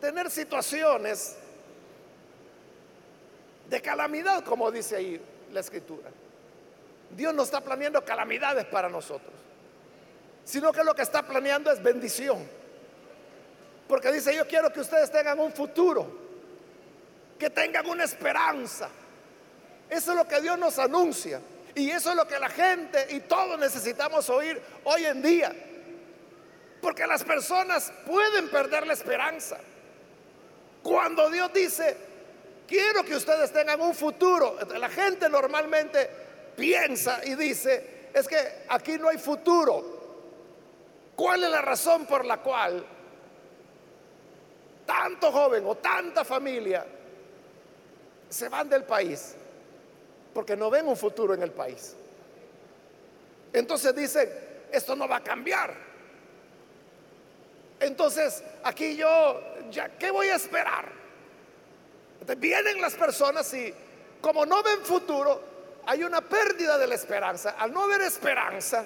tener 0.00 0.30
situaciones 0.30 1.36
de 3.68 3.80
calamidad, 3.80 4.44
como 4.44 4.70
dice 4.70 4.96
ahí 4.96 5.20
la 5.52 5.60
escritura. 5.60 6.10
Dios 7.10 7.32
no 7.34 7.42
está 7.42 7.60
planeando 7.60 8.04
calamidades 8.04 8.66
para 8.66 8.88
nosotros, 8.88 9.32
sino 10.44 10.72
que 10.72 10.84
lo 10.84 10.94
que 10.94 11.02
está 11.02 11.22
planeando 11.22 11.70
es 11.70 11.82
bendición. 11.82 12.46
Porque 13.88 14.10
dice, 14.10 14.34
yo 14.34 14.46
quiero 14.46 14.72
que 14.72 14.80
ustedes 14.80 15.10
tengan 15.10 15.38
un 15.38 15.52
futuro 15.52 16.26
que 17.38 17.50
tengan 17.50 17.86
una 17.86 18.04
esperanza. 18.04 18.88
Eso 19.88 20.12
es 20.12 20.16
lo 20.16 20.26
que 20.26 20.40
Dios 20.40 20.58
nos 20.58 20.78
anuncia. 20.78 21.40
Y 21.74 21.90
eso 21.90 22.10
es 22.10 22.16
lo 22.16 22.26
que 22.26 22.38
la 22.38 22.48
gente 22.48 23.06
y 23.10 23.20
todos 23.20 23.58
necesitamos 23.58 24.30
oír 24.30 24.60
hoy 24.84 25.04
en 25.04 25.20
día. 25.20 25.54
Porque 26.80 27.06
las 27.06 27.22
personas 27.22 27.92
pueden 28.06 28.48
perder 28.48 28.86
la 28.86 28.94
esperanza. 28.94 29.58
Cuando 30.82 31.28
Dios 31.28 31.52
dice, 31.52 31.96
quiero 32.66 33.04
que 33.04 33.14
ustedes 33.14 33.52
tengan 33.52 33.80
un 33.82 33.94
futuro, 33.94 34.56
la 34.78 34.88
gente 34.88 35.28
normalmente 35.28 36.08
piensa 36.56 37.20
y 37.24 37.34
dice, 37.34 38.08
es 38.14 38.26
que 38.26 38.64
aquí 38.70 38.96
no 38.98 39.08
hay 39.08 39.18
futuro. 39.18 39.96
¿Cuál 41.14 41.44
es 41.44 41.50
la 41.50 41.60
razón 41.60 42.06
por 42.06 42.24
la 42.24 42.38
cual 42.38 42.86
tanto 44.86 45.30
joven 45.30 45.64
o 45.66 45.74
tanta 45.74 46.24
familia 46.24 46.86
se 48.30 48.48
van 48.48 48.68
del 48.68 48.84
país 48.84 49.34
porque 50.36 50.54
no 50.54 50.68
ven 50.68 50.86
un 50.86 50.98
futuro 50.98 51.32
en 51.32 51.42
el 51.42 51.50
país. 51.50 51.94
Entonces 53.54 53.96
dicen, 53.96 54.30
esto 54.70 54.94
no 54.94 55.08
va 55.08 55.16
a 55.16 55.24
cambiar. 55.24 55.74
Entonces, 57.80 58.42
aquí 58.62 58.96
yo, 58.96 59.40
ya, 59.70 59.88
¿qué 59.96 60.10
voy 60.10 60.26
a 60.26 60.34
esperar? 60.34 60.92
Vienen 62.36 62.82
las 62.82 62.96
personas 62.96 63.50
y 63.54 63.72
como 64.20 64.44
no 64.44 64.62
ven 64.62 64.80
futuro, 64.82 65.42
hay 65.86 66.04
una 66.04 66.20
pérdida 66.20 66.76
de 66.76 66.86
la 66.86 66.96
esperanza. 66.96 67.56
Al 67.58 67.72
no 67.72 67.84
haber 67.84 68.02
esperanza, 68.02 68.84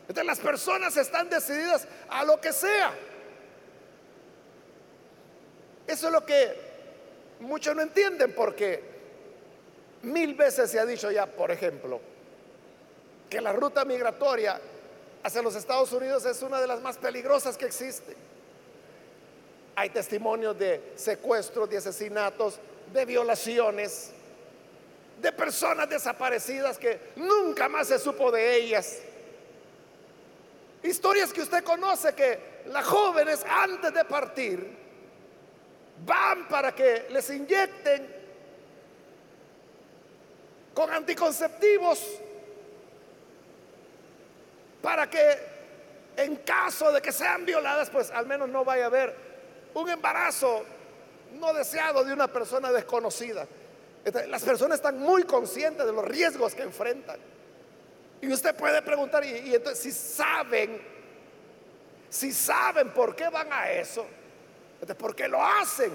entonces 0.00 0.24
las 0.24 0.40
personas 0.40 0.96
están 0.96 1.28
decididas 1.28 1.86
a 2.08 2.24
lo 2.24 2.40
que 2.40 2.54
sea. 2.54 2.94
Eso 5.86 6.06
es 6.06 6.12
lo 6.14 6.24
que 6.24 6.56
muchos 7.40 7.76
no 7.76 7.82
entienden 7.82 8.34
porque 8.34 8.89
mil 10.02 10.34
veces 10.34 10.70
se 10.70 10.78
ha 10.78 10.86
dicho 10.86 11.10
ya, 11.10 11.26
por 11.26 11.50
ejemplo, 11.50 12.00
que 13.28 13.40
la 13.40 13.52
ruta 13.52 13.84
migratoria 13.84 14.60
hacia 15.22 15.42
los 15.42 15.54
Estados 15.54 15.92
Unidos 15.92 16.24
es 16.24 16.42
una 16.42 16.60
de 16.60 16.66
las 16.66 16.80
más 16.80 16.98
peligrosas 16.98 17.56
que 17.56 17.66
existe. 17.66 18.16
Hay 19.76 19.90
testimonios 19.90 20.58
de 20.58 20.92
secuestros, 20.96 21.68
de 21.70 21.78
asesinatos, 21.78 22.58
de 22.92 23.04
violaciones, 23.04 24.10
de 25.20 25.32
personas 25.32 25.88
desaparecidas 25.88 26.78
que 26.78 27.12
nunca 27.16 27.68
más 27.68 27.88
se 27.88 27.98
supo 27.98 28.30
de 28.32 28.56
ellas. 28.56 28.98
Historias 30.82 31.32
que 31.32 31.42
usted 31.42 31.62
conoce 31.62 32.14
que 32.14 32.62
las 32.66 32.86
jóvenes 32.86 33.44
antes 33.46 33.92
de 33.92 34.04
partir 34.04 34.66
van 36.04 36.48
para 36.48 36.74
que 36.74 37.06
les 37.10 37.28
inyecten 37.30 38.19
con 40.74 40.90
anticonceptivos 40.90 42.04
para 44.82 45.08
que 45.08 45.50
en 46.16 46.36
caso 46.36 46.92
de 46.92 47.00
que 47.00 47.12
sean 47.12 47.44
violadas, 47.44 47.90
pues 47.90 48.10
al 48.10 48.26
menos 48.26 48.48
no 48.48 48.64
vaya 48.64 48.84
a 48.84 48.86
haber 48.86 49.14
un 49.74 49.88
embarazo 49.88 50.64
no 51.38 51.52
deseado 51.52 52.04
de 52.04 52.12
una 52.12 52.28
persona 52.28 52.72
desconocida. 52.72 53.46
Las 54.28 54.42
personas 54.42 54.76
están 54.76 54.98
muy 54.98 55.24
conscientes 55.24 55.86
de 55.86 55.92
los 55.92 56.04
riesgos 56.04 56.54
que 56.54 56.62
enfrentan. 56.62 57.18
Y 58.20 58.32
usted 58.32 58.54
puede 58.54 58.82
preguntar, 58.82 59.24
y, 59.24 59.54
entonces 59.54 59.82
si 59.82 59.92
saben, 59.92 60.80
si 62.08 62.32
saben 62.32 62.90
por 62.90 63.14
qué 63.14 63.28
van 63.28 63.52
a 63.52 63.70
eso, 63.70 64.06
¿por 64.98 65.14
qué 65.14 65.28
lo 65.28 65.42
hacen? 65.42 65.92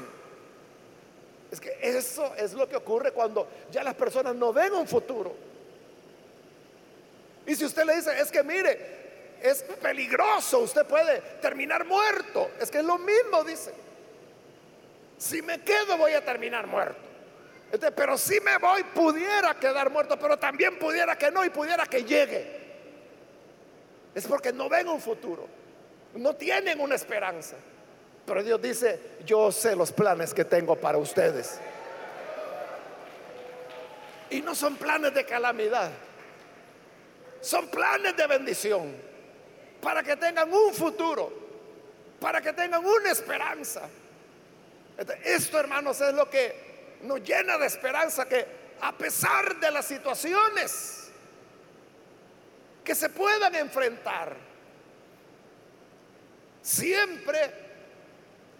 Es 1.56 1.62
que 1.62 1.78
eso 1.82 2.36
es 2.36 2.52
lo 2.52 2.68
que 2.68 2.76
ocurre 2.76 3.14
cuando 3.14 3.48
ya 3.72 3.82
las 3.82 3.96
personas 3.96 4.36
no 4.36 4.52
ven 4.52 4.74
un 4.74 4.86
futuro. 4.86 5.34
Y 7.46 7.56
si 7.56 7.64
usted 7.64 7.86
le 7.86 7.96
dice, 7.96 8.20
es 8.20 8.30
que 8.30 8.44
mire, 8.44 9.38
es 9.42 9.64
peligroso, 9.82 10.60
usted 10.60 10.86
puede 10.86 11.22
terminar 11.42 11.86
muerto. 11.86 12.52
Es 12.60 12.70
que 12.70 12.80
es 12.80 12.84
lo 12.84 12.98
mismo, 12.98 13.42
dice. 13.46 13.74
Si 15.18 15.42
me 15.42 15.62
quedo 15.62 15.98
voy 15.98 16.12
a 16.12 16.26
terminar 16.26 16.68
muerto. 16.68 17.00
pero 17.96 18.18
si 18.18 18.38
me 18.42 18.58
voy 18.58 18.84
pudiera 18.84 19.58
quedar 19.58 19.90
muerto, 19.90 20.20
pero 20.20 20.38
también 20.38 20.78
pudiera 20.78 21.18
que 21.18 21.32
no 21.32 21.46
y 21.46 21.50
pudiera 21.52 21.86
que 21.86 22.04
llegue. 22.04 22.66
Es 24.14 24.28
porque 24.28 24.52
no 24.52 24.68
ven 24.68 24.90
un 24.90 25.00
futuro, 25.00 25.48
no 26.16 26.36
tienen 26.36 26.82
una 26.82 26.96
esperanza. 26.96 27.56
Pero 28.26 28.44
Dios 28.44 28.62
dice, 28.62 29.00
yo 29.26 29.52
sé 29.52 29.76
los 29.76 29.92
planes 29.92 30.34
que 30.34 30.46
tengo 30.46 30.76
para 30.76 30.98
ustedes. 30.98 31.60
Y 34.30 34.42
no 34.42 34.56
son 34.56 34.76
planes 34.76 35.14
de 35.14 35.24
calamidad, 35.26 35.92
son 37.42 37.68
planes 37.68 38.18
de 38.18 38.26
bendición 38.26 38.96
para 39.82 40.02
que 40.02 40.16
tengan 40.16 40.52
un 40.52 40.74
futuro, 40.74 41.32
para 42.20 42.42
que 42.42 42.52
tengan 42.54 42.84
una 42.84 43.12
esperanza. 43.12 43.88
Esto, 45.24 45.60
hermanos, 45.60 46.02
es 46.02 46.14
lo 46.14 46.28
que 46.28 46.98
nos 47.04 47.22
llena 47.22 47.58
de 47.60 47.68
esperanza, 47.68 48.28
que 48.28 48.48
a 48.82 48.98
pesar 48.98 49.60
de 49.60 49.70
las 49.70 49.86
situaciones 49.86 51.12
que 52.84 52.96
se 52.96 53.10
puedan 53.10 53.54
enfrentar, 53.56 54.36
siempre 56.64 57.65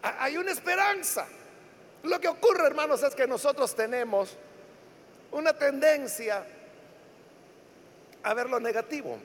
hay 0.02 0.38
una 0.38 0.52
esperanza. 0.52 1.26
Lo 2.04 2.20
que 2.20 2.28
ocurre, 2.28 2.68
hermanos, 2.68 3.02
es 3.04 3.16
que 3.16 3.28
nosotros 3.28 3.76
tenemos 3.76 4.36
una 5.32 5.54
tendencia 5.54 6.46
a 8.24 8.34
ver 8.34 8.50
lo 8.50 8.60
negativo. 8.60 9.18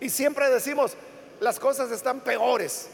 Y 0.00 0.08
siempre 0.10 0.48
decimos, 0.50 0.94
las 1.40 1.58
cosas 1.58 1.90
están 1.90 2.20
peores. 2.20 2.88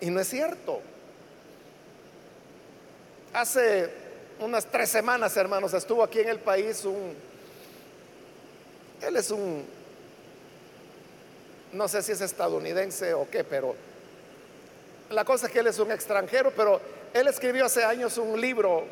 Y 0.00 0.10
no 0.10 0.20
es 0.20 0.28
cierto. 0.28 0.80
Hace 3.32 3.90
unas 4.40 4.66
tres 4.66 4.90
semanas, 4.90 5.36
hermanos, 5.36 5.74
estuvo 5.74 6.02
aquí 6.02 6.20
en 6.20 6.28
el 6.28 6.38
país 6.38 6.84
un... 6.84 7.14
Él 9.02 9.16
es 9.16 9.30
un... 9.30 9.64
No 11.72 11.88
sé 11.88 12.02
si 12.02 12.12
es 12.12 12.20
estadounidense 12.20 13.14
o 13.14 13.28
qué, 13.28 13.44
pero 13.44 13.74
la 15.10 15.24
cosa 15.24 15.46
es 15.46 15.52
que 15.52 15.60
él 15.60 15.66
es 15.68 15.78
un 15.78 15.92
extranjero, 15.92 16.52
pero 16.56 16.80
él 17.12 17.28
escribió 17.28 17.66
hace 17.66 17.84
años 17.84 18.18
un 18.18 18.40
libro, 18.40 18.84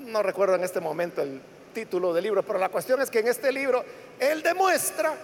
no 0.00 0.22
recuerdo 0.22 0.54
en 0.54 0.64
este 0.64 0.80
momento 0.80 1.22
el 1.22 1.40
título 1.72 2.12
del 2.12 2.24
libro, 2.24 2.42
pero 2.42 2.58
la 2.58 2.68
cuestión 2.68 3.00
es 3.00 3.10
que 3.10 3.20
en 3.20 3.28
este 3.28 3.52
libro 3.52 3.84
él 4.18 4.42
demuestra 4.42 5.14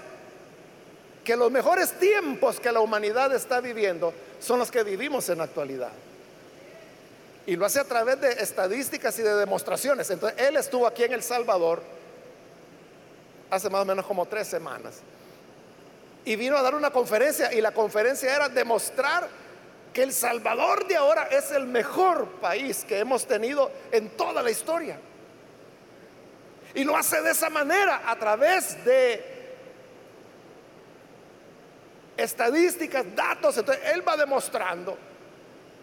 que 1.25 1.37
los 1.37 1.51
mejores 1.51 1.93
tiempos 1.99 2.61
que 2.61 2.71
la 2.73 2.81
humanidad 2.81 3.35
está 3.35 3.61
viviendo 3.61 4.13
son 4.41 4.59
los 4.59 4.71
que 4.71 4.83
vivimos 4.83 5.29
en 5.29 5.39
la 5.39 5.45
actualidad. 5.45 5.93
Y 7.47 7.57
lo 7.57 7.67
hace 7.67 7.81
a 7.81 7.85
través 7.85 8.21
de 8.21 8.31
estadísticas 8.31 9.19
y 9.19 9.23
de 9.23 9.35
demostraciones. 9.35 10.09
Entonces, 10.11 10.39
él 10.41 10.57
estuvo 10.57 10.87
aquí 10.87 11.03
en 11.05 11.13
El 11.13 11.23
Salvador 11.23 11.83
hace 13.51 13.69
más 13.69 13.83
o 13.83 13.85
menos 13.85 14.07
como 14.07 14.27
tres 14.27 14.47
semanas 14.47 15.01
y 16.25 16.37
vino 16.37 16.57
a 16.57 16.63
dar 16.63 16.75
una 16.75 16.91
conferencia 16.91 17.53
y 17.53 17.61
la 17.61 17.73
conferencia 17.73 18.35
era 18.35 18.49
demostrar 18.49 19.29
que 19.93 20.03
El 20.03 20.13
Salvador 20.13 20.87
de 20.87 20.97
ahora 20.97 21.25
es 21.25 21.51
el 21.51 21.67
mejor 21.67 22.27
país 22.41 22.85
que 22.85 22.99
hemos 22.99 23.27
tenido 23.27 23.71
en 23.91 24.11
toda 24.11 24.43
la 24.43 24.51
historia. 24.51 24.99
Y 26.75 26.85
lo 26.85 26.97
hace 26.97 27.21
de 27.21 27.33
esa 27.33 27.51
manera, 27.51 28.03
a 28.07 28.17
través 28.17 28.83
de 28.85 29.33
estadísticas, 32.17 33.05
datos. 33.15 33.59
Entonces, 33.59 33.85
él 33.93 34.07
va 34.07 34.17
demostrando 34.17 34.97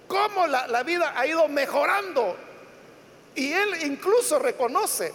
cómo 0.07 0.47
la, 0.47 0.83
vida 0.83 1.13
ha 1.15 1.27
ido 1.27 1.47
mejorando. 1.47 2.35
Y 3.35 3.53
él 3.53 3.83
incluso 3.83 4.39
reconoce, 4.39 5.13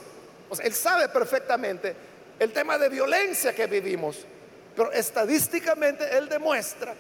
él 0.63 0.73
sabe 0.73 1.09
perfectamente 1.09 1.97
el 2.39 2.53
tema 2.53 2.79
de 2.79 2.89
violencia 2.89 3.55
que 3.55 3.67
vivimos. 3.67 4.25
Pero 4.77 4.93
estadísticamente 4.93 6.17
él 6.17 6.29
demuestra 6.29 6.95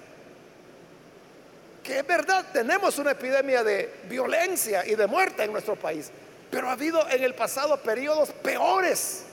que 1.84 1.98
es 1.98 2.06
verdad, 2.06 2.46
tenemos 2.50 2.98
una 2.98 3.10
epidemia 3.10 3.62
de 3.62 3.92
violencia 4.08 4.86
y 4.86 4.94
de 4.94 5.06
muerte 5.06 5.44
en 5.44 5.52
nuestro 5.52 5.76
país, 5.76 6.10
pero 6.50 6.68
ha 6.68 6.72
habido 6.72 7.06
en 7.10 7.22
el 7.22 7.34
pasado 7.34 7.76
periodos 7.76 8.30
peores 8.30 9.24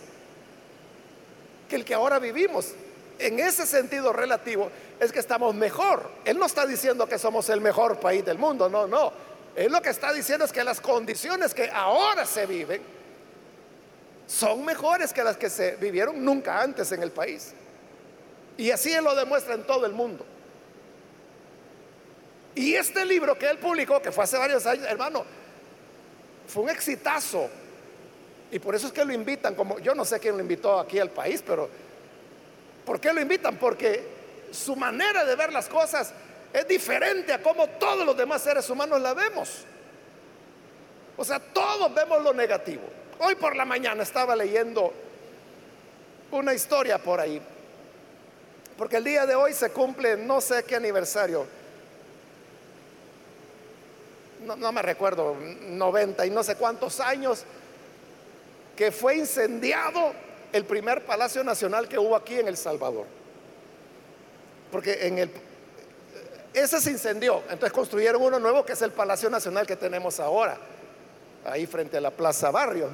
que 1.69 1.77
el 1.77 1.85
que 1.85 1.93
ahora 1.93 2.19
vivimos. 2.19 2.73
En 3.17 3.39
ese 3.39 3.65
sentido 3.65 4.11
relativo 4.11 4.69
es 4.99 5.13
que 5.13 5.19
estamos 5.19 5.55
mejor. 5.55 6.11
Él 6.25 6.37
no 6.37 6.45
está 6.45 6.65
diciendo 6.65 7.07
que 7.07 7.17
somos 7.17 7.47
el 7.49 7.61
mejor 7.61 7.99
país 7.99 8.25
del 8.25 8.37
mundo, 8.37 8.67
no, 8.67 8.85
no. 8.85 9.13
Él 9.55 9.71
lo 9.71 9.81
que 9.81 9.89
está 9.89 10.11
diciendo 10.11 10.43
es 10.43 10.51
que 10.51 10.63
las 10.63 10.81
condiciones 10.81 11.53
que 11.53 11.69
ahora 11.71 12.25
se 12.25 12.45
viven 12.45 12.81
son 14.27 14.65
mejores 14.65 15.13
que 15.13 15.23
las 15.23 15.37
que 15.37 15.49
se 15.49 15.75
vivieron 15.77 16.23
nunca 16.23 16.61
antes 16.61 16.91
en 16.91 17.01
el 17.01 17.11
país. 17.11 17.53
Y 18.61 18.69
así 18.69 18.93
él 18.93 19.03
lo 19.03 19.15
demuestra 19.15 19.55
en 19.55 19.63
todo 19.63 19.87
el 19.87 19.91
mundo. 19.91 20.23
Y 22.53 22.75
este 22.75 23.03
libro 23.05 23.35
que 23.35 23.49
él 23.49 23.57
publicó, 23.57 23.99
que 23.99 24.11
fue 24.11 24.23
hace 24.23 24.37
varios 24.37 24.63
años, 24.67 24.85
hermano, 24.87 25.25
fue 26.45 26.61
un 26.61 26.69
exitazo. 26.69 27.49
Y 28.51 28.59
por 28.59 28.75
eso 28.75 28.85
es 28.85 28.93
que 28.93 29.03
lo 29.03 29.13
invitan, 29.13 29.55
como 29.55 29.79
yo 29.79 29.95
no 29.95 30.05
sé 30.05 30.19
quién 30.19 30.35
lo 30.35 30.41
invitó 30.41 30.79
aquí 30.79 30.99
al 30.99 31.09
país, 31.09 31.43
pero 31.43 31.67
¿por 32.85 33.01
qué 33.01 33.11
lo 33.11 33.19
invitan? 33.19 33.57
Porque 33.57 34.05
su 34.51 34.75
manera 34.75 35.25
de 35.25 35.35
ver 35.35 35.51
las 35.51 35.67
cosas 35.67 36.13
es 36.53 36.67
diferente 36.67 37.33
a 37.33 37.41
como 37.41 37.67
todos 37.67 38.05
los 38.05 38.15
demás 38.15 38.43
seres 38.43 38.69
humanos 38.69 39.01
la 39.01 39.15
vemos. 39.15 39.65
O 41.17 41.25
sea, 41.25 41.39
todos 41.39 41.91
vemos 41.95 42.21
lo 42.21 42.31
negativo. 42.31 42.83
Hoy 43.17 43.33
por 43.33 43.55
la 43.55 43.65
mañana 43.65 44.03
estaba 44.03 44.35
leyendo 44.35 44.93
una 46.29 46.53
historia 46.53 46.99
por 46.99 47.19
ahí 47.19 47.41
porque 48.81 48.97
el 48.97 49.03
día 49.03 49.27
de 49.27 49.35
hoy 49.35 49.53
se 49.53 49.69
cumple 49.69 50.17
no 50.17 50.41
sé 50.41 50.63
qué 50.63 50.75
aniversario. 50.75 51.45
No, 54.43 54.71
me 54.71 54.81
recuerdo, 54.81 55.35
90 55.35 56.25
y 56.25 56.31
no 56.31 56.41
sé 56.41 56.55
cuántos 56.55 56.99
años 56.99 57.43
que 58.75 58.91
fue 58.91 59.17
incendiado 59.17 60.13
el 60.51 60.65
primer 60.65 61.05
Palacio 61.05 61.43
Nacional 61.43 61.87
que 61.87 61.99
hubo 61.99 62.15
aquí 62.15 62.39
en 62.39 62.47
El 62.47 62.57
Salvador. 62.57 63.05
Porque 64.71 65.05
en 65.05 65.19
el, 65.19 65.31
Ese 66.51 66.81
se 66.81 66.89
incendió. 66.89 67.43
Entonces 67.51 67.73
construyeron 67.73 68.19
uno 68.19 68.39
nuevo 68.39 68.65
que 68.65 68.73
es 68.73 68.81
el 68.81 68.93
Palacio 68.93 69.29
Nacional 69.29 69.67
que 69.67 69.75
tenemos 69.75 70.19
ahora, 70.19 70.57
ahí 71.45 71.67
frente 71.67 71.97
a 71.97 72.01
la 72.01 72.09
Plaza 72.09 72.49
Barrios. 72.49 72.89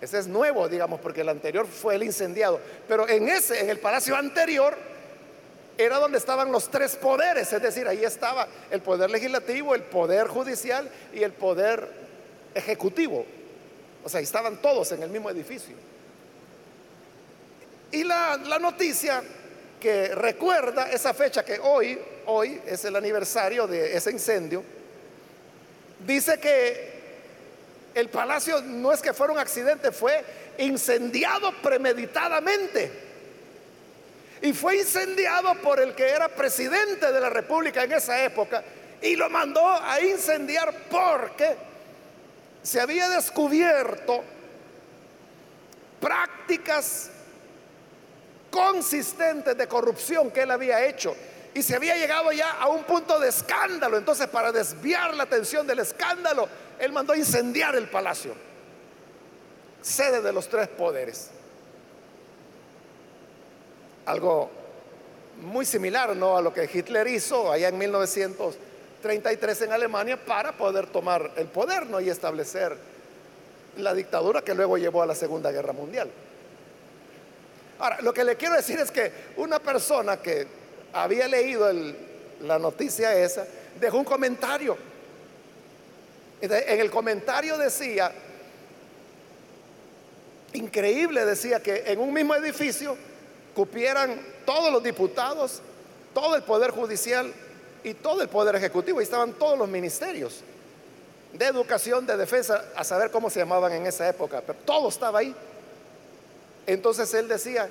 Ese 0.00 0.18
es 0.18 0.26
nuevo, 0.26 0.68
digamos, 0.68 1.00
porque 1.00 1.20
el 1.20 1.28
anterior 1.28 1.66
fue 1.66 1.94
el 1.94 2.02
incendiado. 2.02 2.60
Pero 2.88 3.08
en 3.08 3.28
ese, 3.28 3.60
en 3.60 3.68
el 3.68 3.78
palacio 3.78 4.16
anterior, 4.16 4.76
era 5.76 5.98
donde 5.98 6.18
estaban 6.18 6.50
los 6.52 6.70
tres 6.70 6.96
poderes, 6.96 7.52
es 7.52 7.62
decir, 7.62 7.86
ahí 7.88 8.04
estaba 8.04 8.46
el 8.70 8.80
poder 8.82 9.10
legislativo, 9.10 9.74
el 9.74 9.82
poder 9.82 10.26
judicial 10.26 10.90
y 11.12 11.22
el 11.22 11.32
poder 11.32 11.88
ejecutivo. 12.54 13.24
O 14.04 14.08
sea, 14.08 14.20
estaban 14.20 14.60
todos 14.60 14.92
en 14.92 15.02
el 15.02 15.10
mismo 15.10 15.30
edificio. 15.30 15.74
Y 17.92 18.04
la, 18.04 18.36
la 18.36 18.58
noticia 18.58 19.22
que 19.80 20.14
recuerda 20.14 20.90
esa 20.90 21.12
fecha 21.14 21.44
que 21.44 21.58
hoy, 21.58 21.98
hoy 22.26 22.60
es 22.66 22.84
el 22.84 22.96
aniversario 22.96 23.66
de 23.66 23.96
ese 23.96 24.10
incendio, 24.10 24.62
dice 26.06 26.38
que 26.38 26.99
el 27.94 28.08
palacio 28.08 28.60
no 28.62 28.92
es 28.92 29.00
que 29.00 29.12
fuera 29.12 29.32
un 29.32 29.38
accidente, 29.38 29.92
fue 29.92 30.24
incendiado 30.58 31.52
premeditadamente. 31.62 33.08
Y 34.42 34.52
fue 34.52 34.78
incendiado 34.78 35.54
por 35.56 35.80
el 35.80 35.94
que 35.94 36.08
era 36.08 36.28
presidente 36.28 37.12
de 37.12 37.20
la 37.20 37.28
República 37.28 37.84
en 37.84 37.92
esa 37.92 38.22
época 38.24 38.62
y 39.02 39.16
lo 39.16 39.28
mandó 39.28 39.66
a 39.66 40.00
incendiar 40.00 40.72
porque 40.90 41.56
se 42.62 42.80
había 42.80 43.08
descubierto 43.08 44.22
prácticas 46.00 47.10
consistentes 48.50 49.56
de 49.56 49.68
corrupción 49.68 50.30
que 50.30 50.42
él 50.42 50.50
había 50.50 50.84
hecho. 50.84 51.14
Y 51.52 51.62
se 51.62 51.74
había 51.74 51.96
llegado 51.96 52.30
ya 52.32 52.52
a 52.52 52.68
un 52.68 52.84
punto 52.84 53.18
de 53.18 53.28
escándalo. 53.28 53.98
Entonces, 53.98 54.28
para 54.28 54.52
desviar 54.52 55.14
la 55.14 55.24
atención 55.24 55.66
del 55.66 55.80
escándalo, 55.80 56.48
él 56.80 56.92
mandó 56.92 57.14
incendiar 57.14 57.76
el 57.76 57.88
palacio, 57.88 58.34
sede 59.82 60.22
de 60.22 60.32
los 60.32 60.48
tres 60.48 60.68
poderes. 60.68 61.30
Algo 64.06 64.50
muy 65.42 65.66
similar 65.66 66.16
¿no? 66.16 66.36
a 66.36 66.42
lo 66.42 66.52
que 66.52 66.68
Hitler 66.72 67.06
hizo 67.06 67.52
allá 67.52 67.68
en 67.68 67.78
1933 67.78 69.62
en 69.62 69.72
Alemania 69.72 70.24
para 70.24 70.52
poder 70.52 70.86
tomar 70.86 71.32
el 71.36 71.46
poder 71.46 71.86
¿no? 71.86 72.00
y 72.00 72.08
establecer 72.08 72.76
la 73.76 73.94
dictadura 73.94 74.42
que 74.42 74.54
luego 74.54 74.78
llevó 74.78 75.02
a 75.02 75.06
la 75.06 75.14
Segunda 75.14 75.52
Guerra 75.52 75.74
Mundial. 75.74 76.10
Ahora, 77.78 78.00
lo 78.00 78.12
que 78.12 78.24
le 78.24 78.36
quiero 78.36 78.54
decir 78.54 78.78
es 78.80 78.90
que 78.90 79.12
una 79.36 79.58
persona 79.58 80.16
que 80.16 80.46
había 80.92 81.28
leído 81.28 81.70
la 82.40 82.58
noticia 82.58 83.14
esa 83.14 83.46
dejó 83.78 83.98
un 83.98 84.04
comentario. 84.04 84.89
En 86.40 86.80
el 86.80 86.90
comentario 86.90 87.58
decía, 87.58 88.12
increíble 90.54 91.24
decía 91.24 91.62
que 91.62 91.84
en 91.86 91.98
un 92.00 92.12
mismo 92.12 92.34
edificio 92.34 92.96
cupieran 93.54 94.20
todos 94.46 94.72
los 94.72 94.82
diputados, 94.82 95.60
todo 96.14 96.34
el 96.36 96.42
poder 96.42 96.70
judicial 96.70 97.32
y 97.84 97.94
todo 97.94 98.22
el 98.22 98.28
poder 98.28 98.56
ejecutivo. 98.56 99.00
Y 99.00 99.04
estaban 99.04 99.34
todos 99.34 99.58
los 99.58 99.68
ministerios 99.68 100.40
de 101.32 101.44
educación, 101.44 102.06
de 102.06 102.16
defensa, 102.16 102.64
a 102.74 102.84
saber 102.84 103.10
cómo 103.10 103.30
se 103.30 103.40
llamaban 103.40 103.72
en 103.72 103.86
esa 103.86 104.08
época, 104.08 104.42
pero 104.44 104.58
todo 104.64 104.88
estaba 104.88 105.20
ahí. 105.20 105.34
Entonces 106.66 107.12
él 107.14 107.28
decía, 107.28 107.68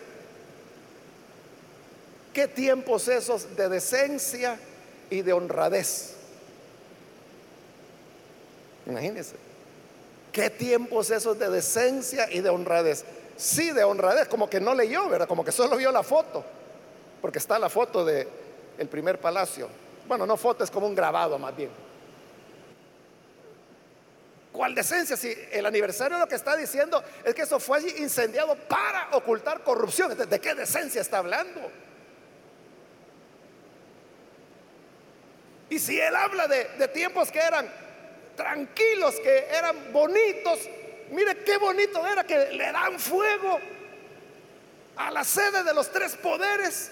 qué 2.33 2.47
tiempos 2.47 3.07
esos 3.07 3.55
de 3.55 3.67
decencia 3.67 4.59
y 5.09 5.21
de 5.21 5.33
honradez. 5.33 6.18
Imagínense, 8.89 9.35
qué 10.31 10.49
tiempos 10.49 11.09
esos 11.11 11.37
de 11.37 11.49
decencia 11.49 12.31
y 12.31 12.41
de 12.41 12.49
honradez 12.49 13.05
sí 13.39 13.71
de 13.71 13.83
honradez, 13.85 14.27
como 14.27 14.49
que 14.49 14.59
no 14.59 14.75
leyó, 14.75 15.07
¿verdad? 15.07 15.27
Como 15.27 15.45
que 15.45 15.51
solo 15.51 15.77
vio 15.77 15.91
la 15.91 16.03
foto, 16.03 16.43
porque 17.21 17.39
está 17.39 17.57
la 17.57 17.69
foto 17.69 18.03
de 18.03 18.27
el 18.77 18.87
primer 18.87 19.19
palacio. 19.19 19.69
Bueno, 20.07 20.25
no 20.25 20.35
foto, 20.35 20.63
es 20.63 20.69
como 20.69 20.87
un 20.87 20.93
grabado 20.93 21.39
más 21.39 21.55
bien. 21.55 21.69
¿Cuál 24.51 24.75
decencia? 24.75 25.15
Si 25.15 25.33
el 25.51 25.65
aniversario 25.65 26.17
lo 26.17 26.27
que 26.27 26.35
está 26.35 26.57
diciendo 26.57 27.01
es 27.23 27.33
que 27.33 27.43
eso 27.43 27.59
fue 27.59 27.81
incendiado 27.99 28.55
para 28.67 29.09
ocultar 29.13 29.63
corrupción. 29.63 30.17
¿De 30.17 30.39
qué 30.41 30.53
decencia 30.53 30.99
está 30.99 31.19
hablando? 31.19 31.61
Y 35.69 35.79
si 35.79 35.99
él 35.99 36.15
habla 36.15 36.47
de 36.47 36.87
tiempos 36.89 37.31
que 37.31 37.39
eran 37.39 37.69
tranquilos, 38.39 39.19
que 39.19 39.45
eran 39.51 39.91
bonitos, 39.91 40.59
Mire 41.11 41.37
qué 41.43 41.57
bonito 41.57 42.05
era 42.05 42.23
que 42.23 42.51
le 42.51 42.71
dan 42.71 42.99
fuego 42.99 43.59
a 44.95 45.11
la 45.11 45.23
sede 45.23 45.63
de 45.63 45.73
los 45.73 45.91
tres 45.91 46.15
poderes. 46.15 46.91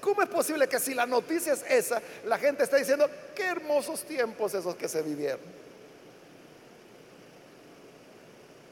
¿Cómo 0.00 0.22
es 0.22 0.28
posible 0.28 0.68
que 0.68 0.80
si 0.80 0.94
la 0.94 1.06
noticia 1.06 1.52
es 1.52 1.64
esa, 1.68 2.02
la 2.24 2.38
gente 2.38 2.64
está 2.64 2.76
diciendo, 2.76 3.08
qué 3.34 3.44
hermosos 3.44 4.02
tiempos 4.04 4.52
esos 4.54 4.74
que 4.74 4.88
se 4.88 5.00
vivieron? 5.02 5.40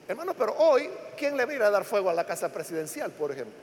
Hermano, 0.08 0.34
pero 0.34 0.54
hoy, 0.58 0.90
¿quién 1.16 1.36
le 1.36 1.44
va 1.44 1.52
a 1.52 1.54
ir 1.54 1.62
a 1.62 1.70
dar 1.70 1.84
fuego 1.84 2.10
a 2.10 2.14
la 2.14 2.26
casa 2.26 2.52
presidencial, 2.52 3.12
por 3.12 3.30
ejemplo? 3.32 3.54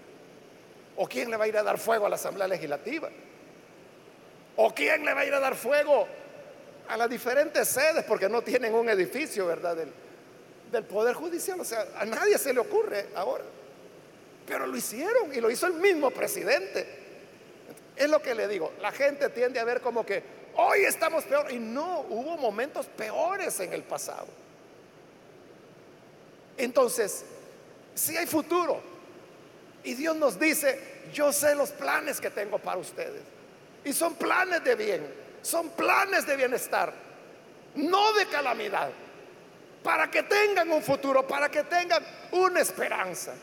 ¿O 0.95 1.08
quién 1.08 1.30
le 1.30 1.38
va 1.38 1.45
a 1.45 1.47
ir 1.47 1.58
a 1.58 1.64
dar 1.64 1.78
fuego 1.78 2.06
a 2.06 2.10
la 2.10 2.16
Asamblea 2.16 2.47
Legislativa? 2.47 3.10
¿O 4.56 4.74
quién 4.74 5.06
le 5.06 5.14
va 5.14 5.22
a 5.22 5.26
ir 5.26 5.34
a 5.34 5.39
dar 5.39 5.56
fuego 5.56 6.08
a 6.92 6.98
las 6.98 7.10
diferentes 7.10 7.70
sedes 7.70 8.04
porque 8.04 8.28
no 8.28 8.42
tienen 8.42 8.74
un 8.74 8.89
edificio, 8.89 9.48
¿verdad? 9.48 9.78
Del, 9.78 10.84
Poder 10.84 11.16
Judicial. 11.16 11.60
O 11.60 11.66
sea, 11.66 11.88
a 11.98 12.04
nadie 12.04 12.38
se 12.38 12.54
le 12.54 12.60
ocurre 12.60 13.08
ahora. 13.16 13.46
Pero 14.46 14.68
lo 14.68 14.76
hicieron 14.76 15.34
y 15.34 15.39
lo 15.39 15.50
hizo 15.50 15.68
el 15.68 15.74
mismo 15.74 16.12
presidente. 16.12 16.86
Es 17.96 18.10
lo 18.10 18.22
que 18.22 18.36
le 18.36 18.48
digo, 18.48 18.74
la 18.82 18.92
gente 18.92 19.30
tiende 19.30 19.60
a 19.60 19.64
ver 19.64 19.80
como 19.80 20.06
que 20.06 20.22
hoy 20.58 20.84
estamos 20.84 21.24
peor 21.24 21.50
y 21.52 21.60
no, 21.60 22.02
hubo 22.10 22.38
momentos 22.38 22.88
peores 22.88 23.58
en 23.62 23.72
el 23.72 23.84
pasado. 23.84 24.28
Entonces, 26.58 27.24
si 27.96 28.18
hay 28.18 28.26
futuro 28.26 28.82
y 29.86 29.94
Dios 29.94 30.16
nos 30.18 30.38
dice, 30.38 30.78
yo 31.14 31.32
sé 31.32 31.56
los 31.56 31.72
planes 31.72 32.20
que 32.20 32.30
tengo 32.30 32.60
para 32.60 32.80
ustedes 32.80 33.22
y 33.86 33.94
son 33.94 34.16
planes 34.16 34.62
de 34.64 34.76
bien 34.76 35.22
son 35.42 35.70
planes 35.70 36.26
de 36.26 36.36
bienestar, 36.36 36.94
no 37.76 38.14
de 38.14 38.26
calamidad, 38.28 38.89
para 39.84 40.10
que 40.10 40.24
tengan 40.24 40.72
un 40.72 40.84
futuro, 40.84 41.26
para 41.28 41.50
que 41.50 41.64
tengan 41.64 42.06
una 42.32 42.60
esperanza. 42.60 43.34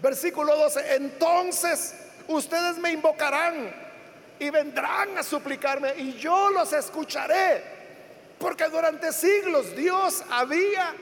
Versículo 0.00 0.56
12, 0.56 0.96
entonces 0.96 1.94
ustedes 2.28 2.76
me 2.78 2.92
invocarán 2.92 3.74
y 4.38 4.50
vendrán 4.50 5.16
a 5.16 5.22
suplicarme 5.22 5.94
y 5.96 6.14
yo 6.14 6.50
los 6.50 6.72
escucharé, 6.72 7.62
porque 8.38 8.64
durante 8.64 9.12
siglos 9.12 9.74
Dios 9.74 10.22
había 10.30 10.94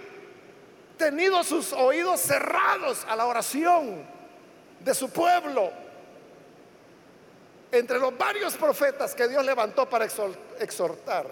tenido 0.96 1.42
sus 1.42 1.72
oídos 1.72 2.20
cerrados 2.20 3.04
a 3.08 3.16
la 3.16 3.26
oración 3.26 4.04
de 4.80 4.94
su 4.94 5.10
pueblo 5.10 5.83
entre 7.78 7.98
los 7.98 8.16
varios 8.16 8.54
profetas 8.54 9.14
que 9.14 9.28
Dios 9.28 9.44
levantó 9.44 9.88
para 9.88 10.06
exhortar 10.60 11.26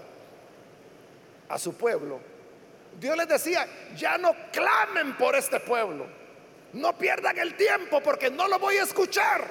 a 1.48 1.58
su 1.58 1.74
pueblo, 1.74 2.20
Dios 2.98 3.16
les 3.16 3.28
decía, 3.28 3.66
ya 3.96 4.18
no 4.18 4.34
clamen 4.52 5.16
por 5.16 5.34
este 5.34 5.60
pueblo, 5.60 6.06
no 6.74 6.96
pierdan 6.96 7.38
el 7.38 7.56
tiempo 7.56 8.02
porque 8.02 8.30
no 8.30 8.48
lo 8.48 8.58
voy 8.58 8.76
a 8.76 8.82
escuchar. 8.82 9.44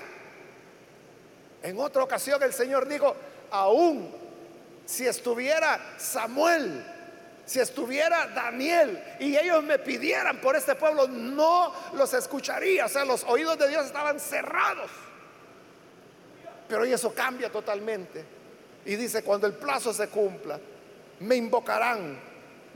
En 1.63 1.79
otra 1.79 2.03
ocasión 2.03 2.41
el 2.43 2.53
Señor 2.53 2.87
dijo, 2.87 3.15
aún 3.51 4.11
si 4.85 5.07
estuviera 5.07 5.95
Samuel, 5.97 6.85
si 7.45 7.59
estuviera 7.59 8.27
Daniel 8.27 9.01
y 9.19 9.37
ellos 9.37 9.63
me 9.63 9.79
pidieran 9.79 10.39
por 10.41 10.55
este 10.55 10.75
pueblo, 10.75 11.07
no 11.07 11.73
los 11.93 12.13
escucharía. 12.13 12.85
O 12.85 12.89
sea, 12.89 13.05
los 13.05 13.23
oídos 13.23 13.57
de 13.57 13.67
Dios 13.67 13.85
estaban 13.85 14.19
cerrados. 14.19 14.89
Pero 16.72 16.84
hoy 16.84 16.93
eso 16.93 17.13
cambia 17.13 17.51
totalmente. 17.51 18.24
Y 18.86 18.95
dice, 18.95 19.24
cuando 19.24 19.45
el 19.45 19.55
plazo 19.55 19.93
se 19.93 20.07
cumpla, 20.07 20.57
me 21.19 21.36
invocarán, 21.36 22.17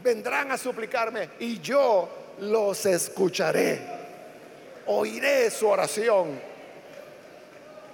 vendrán 0.04 0.52
a 0.52 0.58
suplicarme 0.58 1.30
y 1.40 1.62
yo 1.62 2.10
los 2.42 2.86
escucharé. 2.86 3.80
Oiré 4.88 5.50
su 5.50 5.70
oración. 5.70 6.38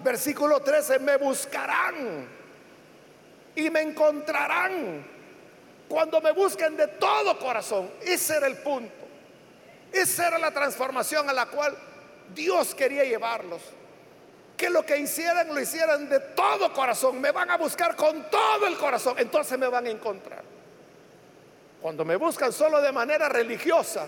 Versículo 0.03 0.59
13, 0.61 0.97
me 0.97 1.17
buscarán 1.17 2.27
y 3.55 3.69
me 3.69 3.81
encontrarán 3.81 5.05
cuando 5.87 6.19
me 6.19 6.31
busquen 6.31 6.77
de 6.77 6.87
todo 6.87 7.37
corazón. 7.37 7.91
Ese 8.01 8.37
era 8.37 8.47
el 8.47 8.57
punto. 8.57 9.05
Esa 9.91 10.29
era 10.29 10.39
la 10.39 10.49
transformación 10.49 11.29
a 11.29 11.33
la 11.33 11.45
cual 11.45 11.77
Dios 12.33 12.73
quería 12.73 13.03
llevarlos 13.03 13.61
que 14.61 14.69
lo 14.69 14.85
que 14.85 14.95
hicieran 14.95 15.47
lo 15.47 15.59
hicieran 15.59 16.07
de 16.07 16.19
todo 16.19 16.71
corazón. 16.71 17.19
Me 17.19 17.31
van 17.31 17.49
a 17.49 17.57
buscar 17.57 17.95
con 17.95 18.29
todo 18.29 18.67
el 18.67 18.77
corazón. 18.77 19.15
Entonces 19.17 19.57
me 19.57 19.67
van 19.67 19.87
a 19.87 19.89
encontrar. 19.89 20.43
Cuando 21.81 22.05
me 22.05 22.15
buscan 22.15 22.53
solo 22.53 22.79
de 22.79 22.91
manera 22.91 23.27
religiosa, 23.27 24.07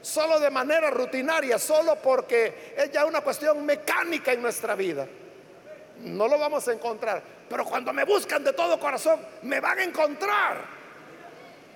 solo 0.00 0.40
de 0.40 0.48
manera 0.48 0.88
rutinaria, 0.88 1.58
solo 1.58 1.96
porque 1.96 2.72
es 2.78 2.90
ya 2.90 3.04
una 3.04 3.20
cuestión 3.20 3.66
mecánica 3.66 4.32
en 4.32 4.40
nuestra 4.40 4.74
vida, 4.74 5.06
no 5.98 6.26
lo 6.28 6.38
vamos 6.38 6.66
a 6.66 6.72
encontrar. 6.72 7.22
Pero 7.46 7.66
cuando 7.66 7.92
me 7.92 8.04
buscan 8.04 8.42
de 8.42 8.54
todo 8.54 8.80
corazón, 8.80 9.20
me 9.42 9.60
van 9.60 9.80
a 9.80 9.84
encontrar. 9.84 10.64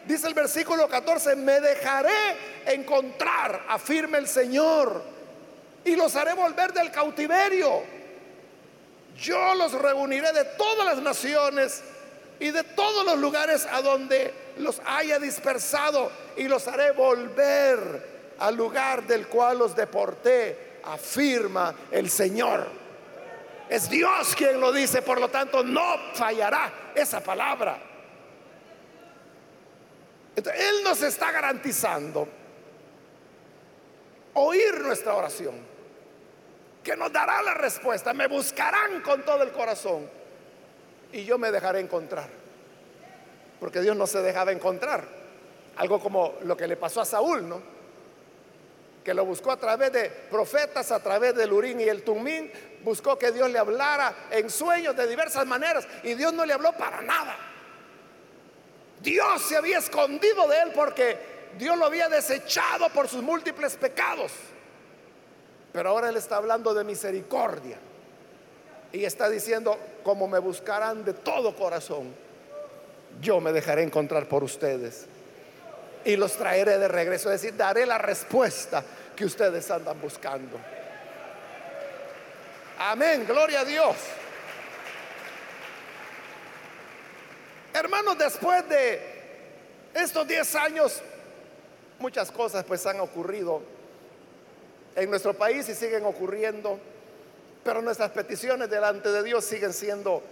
Dice 0.07 0.29
el 0.29 0.35
versículo 0.35 0.89
14, 0.89 1.37
me 1.37 1.61
dejaré 1.61 2.09
encontrar, 2.68 3.66
afirma 3.68 4.16
el 4.16 4.29
Señor, 4.29 5.03
y 5.85 5.95
los 5.95 6.16
haré 6.16 6.33
volver 6.33 6.72
del 6.72 6.91
cautiverio. 6.91 8.04
Yo 9.17 9.55
los 9.55 9.73
reuniré 9.73 10.33
de 10.33 10.45
todas 10.45 10.87
las 10.87 10.99
naciones 10.99 11.83
y 12.41 12.51
de 12.51 12.65
todos 12.65 13.05
los 13.05 13.19
lugares 13.19 13.67
a 13.71 13.81
donde 13.81 14.35
los 14.59 14.81
haya 14.85 15.19
dispersado 15.19 16.11
y 16.37 16.49
los 16.49 16.67
haré 16.69 16.91
volver 16.93 18.35
al 18.39 18.57
lugar 18.57 19.07
del 19.07 19.29
cual 19.29 19.59
los 19.59 19.77
deporté, 19.77 20.81
afirma 20.85 21.75
el 21.91 22.11
Señor. 22.11 22.67
Es 23.69 23.89
Dios 23.89 24.35
quien 24.37 24.61
lo 24.61 24.73
dice, 24.73 25.03
por 25.03 25.21
lo 25.21 25.29
tanto 25.29 25.62
no 25.62 25.97
fallará 26.15 26.93
esa 26.95 27.21
palabra. 27.21 27.79
él 30.37 30.83
nos 30.83 31.01
está 31.03 31.31
garantizando 31.31 32.29
oír 34.35 34.81
nuestra 34.81 35.15
oración, 35.15 35.55
que 36.85 36.97
nos 36.97 37.11
dará 37.11 37.43
la 37.43 37.55
respuesta, 37.55 38.12
me 38.12 38.28
buscarán 38.28 39.01
con 39.01 39.22
todo 39.24 39.43
el 39.43 39.51
corazón 39.51 40.09
y 41.12 41.24
yo 41.24 41.39
me 41.39 41.51
dejaré 41.51 41.80
encontrar. 41.80 42.28
Porque 43.59 43.80
Dios 43.80 43.97
no 43.97 44.07
se 44.07 44.20
dejaba 44.20 44.53
encontrar. 44.53 45.05
Algo 45.76 45.99
como 45.99 46.35
lo 46.43 46.57
que 46.57 46.68
le 46.68 46.76
pasó 46.76 47.01
a 47.01 47.05
Saúl, 47.05 47.49
¿no? 47.49 47.62
Que 49.03 49.14
lo 49.14 49.24
buscó 49.24 49.51
a 49.51 49.57
través 49.57 49.93
de 49.93 50.11
profetas, 50.30 50.93
a 50.93 51.01
través 51.01 51.35
del 51.35 51.53
Urín 51.53 51.80
y 51.80 51.85
el 51.85 52.03
Tumín. 52.03 52.53
Buscó 52.82 53.18
que 53.18 53.32
Dios 53.32 53.51
le 53.51 53.59
hablara 53.59 54.14
en 54.30 54.51
sueños 54.51 54.95
de 54.95 55.07
diversas 55.07 55.47
maneras 55.47 55.89
y 56.03 56.14
Dios 56.14 56.32
no 56.32 56.45
le 56.45 56.53
habló 56.53 56.72
para 56.72 57.01
nada. 57.01 57.37
Dios 59.01 59.43
se 59.43 59.57
había 59.57 59.78
escondido 59.78 60.47
de 60.49 60.59
él 60.61 60.72
porque 60.74 61.18
Dios 61.57 61.78
lo 61.78 61.87
había 61.87 62.09
desechado 62.09 62.89
por 62.91 63.09
sus 63.09 63.22
múltiples 63.22 63.76
pecados. 63.76 64.32
Pero 65.75 65.89
ahora 65.89 66.09
Él 66.09 66.16
está 66.16 66.37
hablando 66.37 66.72
de 66.72 66.85
misericordia. 66.85 67.77
Y 68.93 69.05
está 69.05 69.29
diciendo, 69.29 69.77
como 70.05 70.29
me 70.29 70.39
buscarán 70.39 71.05
de 71.05 71.14
todo 71.14 71.57
corazón, 71.57 72.14
yo 73.20 73.41
me 73.41 73.53
dejaré 73.53 73.83
encontrar 73.83 74.29
por 74.29 74.45
ustedes. 74.45 75.07
Y 76.05 76.14
los 76.14 76.37
traeré 76.37 76.79
de 76.79 76.87
regreso. 76.87 77.33
Es 77.33 77.43
decir, 77.43 77.57
daré 77.57 77.87
la 77.87 77.99
respuesta 77.99 78.85
que 79.16 79.25
ustedes 79.25 79.68
andan 79.68 80.01
buscando. 80.01 80.61
Amén, 82.79 83.25
gloria 83.27 83.62
a 83.62 83.64
Dios. 83.64 83.97
Hermanos, 87.72 88.16
después 88.16 88.68
de 88.68 89.01
estos 89.93 90.25
10 90.29 90.55
años, 90.55 91.03
muchas 91.99 92.31
cosas 92.31 92.62
pues 92.62 92.87
han 92.87 93.01
ocurrido 93.01 93.74
en 94.97 95.11
nuestro 95.11 95.34
país 95.34 95.68
y 95.68 95.74
siguen 95.74 96.05
ocurriendo. 96.05 96.78
Pero 97.62 97.80
nuestras 97.82 98.11
peticiones 98.11 98.68
delante 98.68 99.11
de 99.11 99.22
Dios 99.22 99.45
siguen 99.45 99.72
siendo 99.72 100.22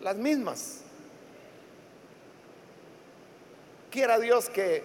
las 0.00 0.16
mismas. 0.16 0.80
Quiera 3.90 4.18
Dios 4.18 4.48
que 4.48 4.82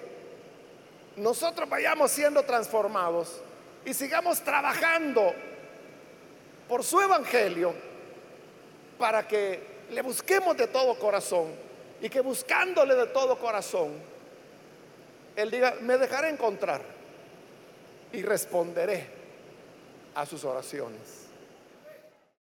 nosotros 1.16 1.68
vayamos 1.68 2.12
siendo 2.12 2.44
transformados 2.44 3.42
y 3.86 3.94
sigamos 3.94 4.42
trabajando 4.42 5.34
por 6.68 6.84
su 6.84 7.02
evangelio 7.02 7.74
para 9.00 9.28
que 9.28 9.80
le 9.92 10.02
busquemos 10.04 10.56
de 10.56 10.68
todo 10.68 10.98
corazón 11.00 11.48
y 12.02 12.10
que 12.10 12.22
buscándole 12.22 12.96
de 12.96 13.08
todo 13.08 13.38
corazón, 13.40 13.94
Él 15.36 15.50
diga, 15.50 15.76
me 15.82 15.98
dejaré 15.98 16.30
encontrar 16.30 16.99
y 18.12 18.22
responderé 18.22 19.08
a 20.16 20.26
sus 20.26 20.44
oraciones. 20.44 21.19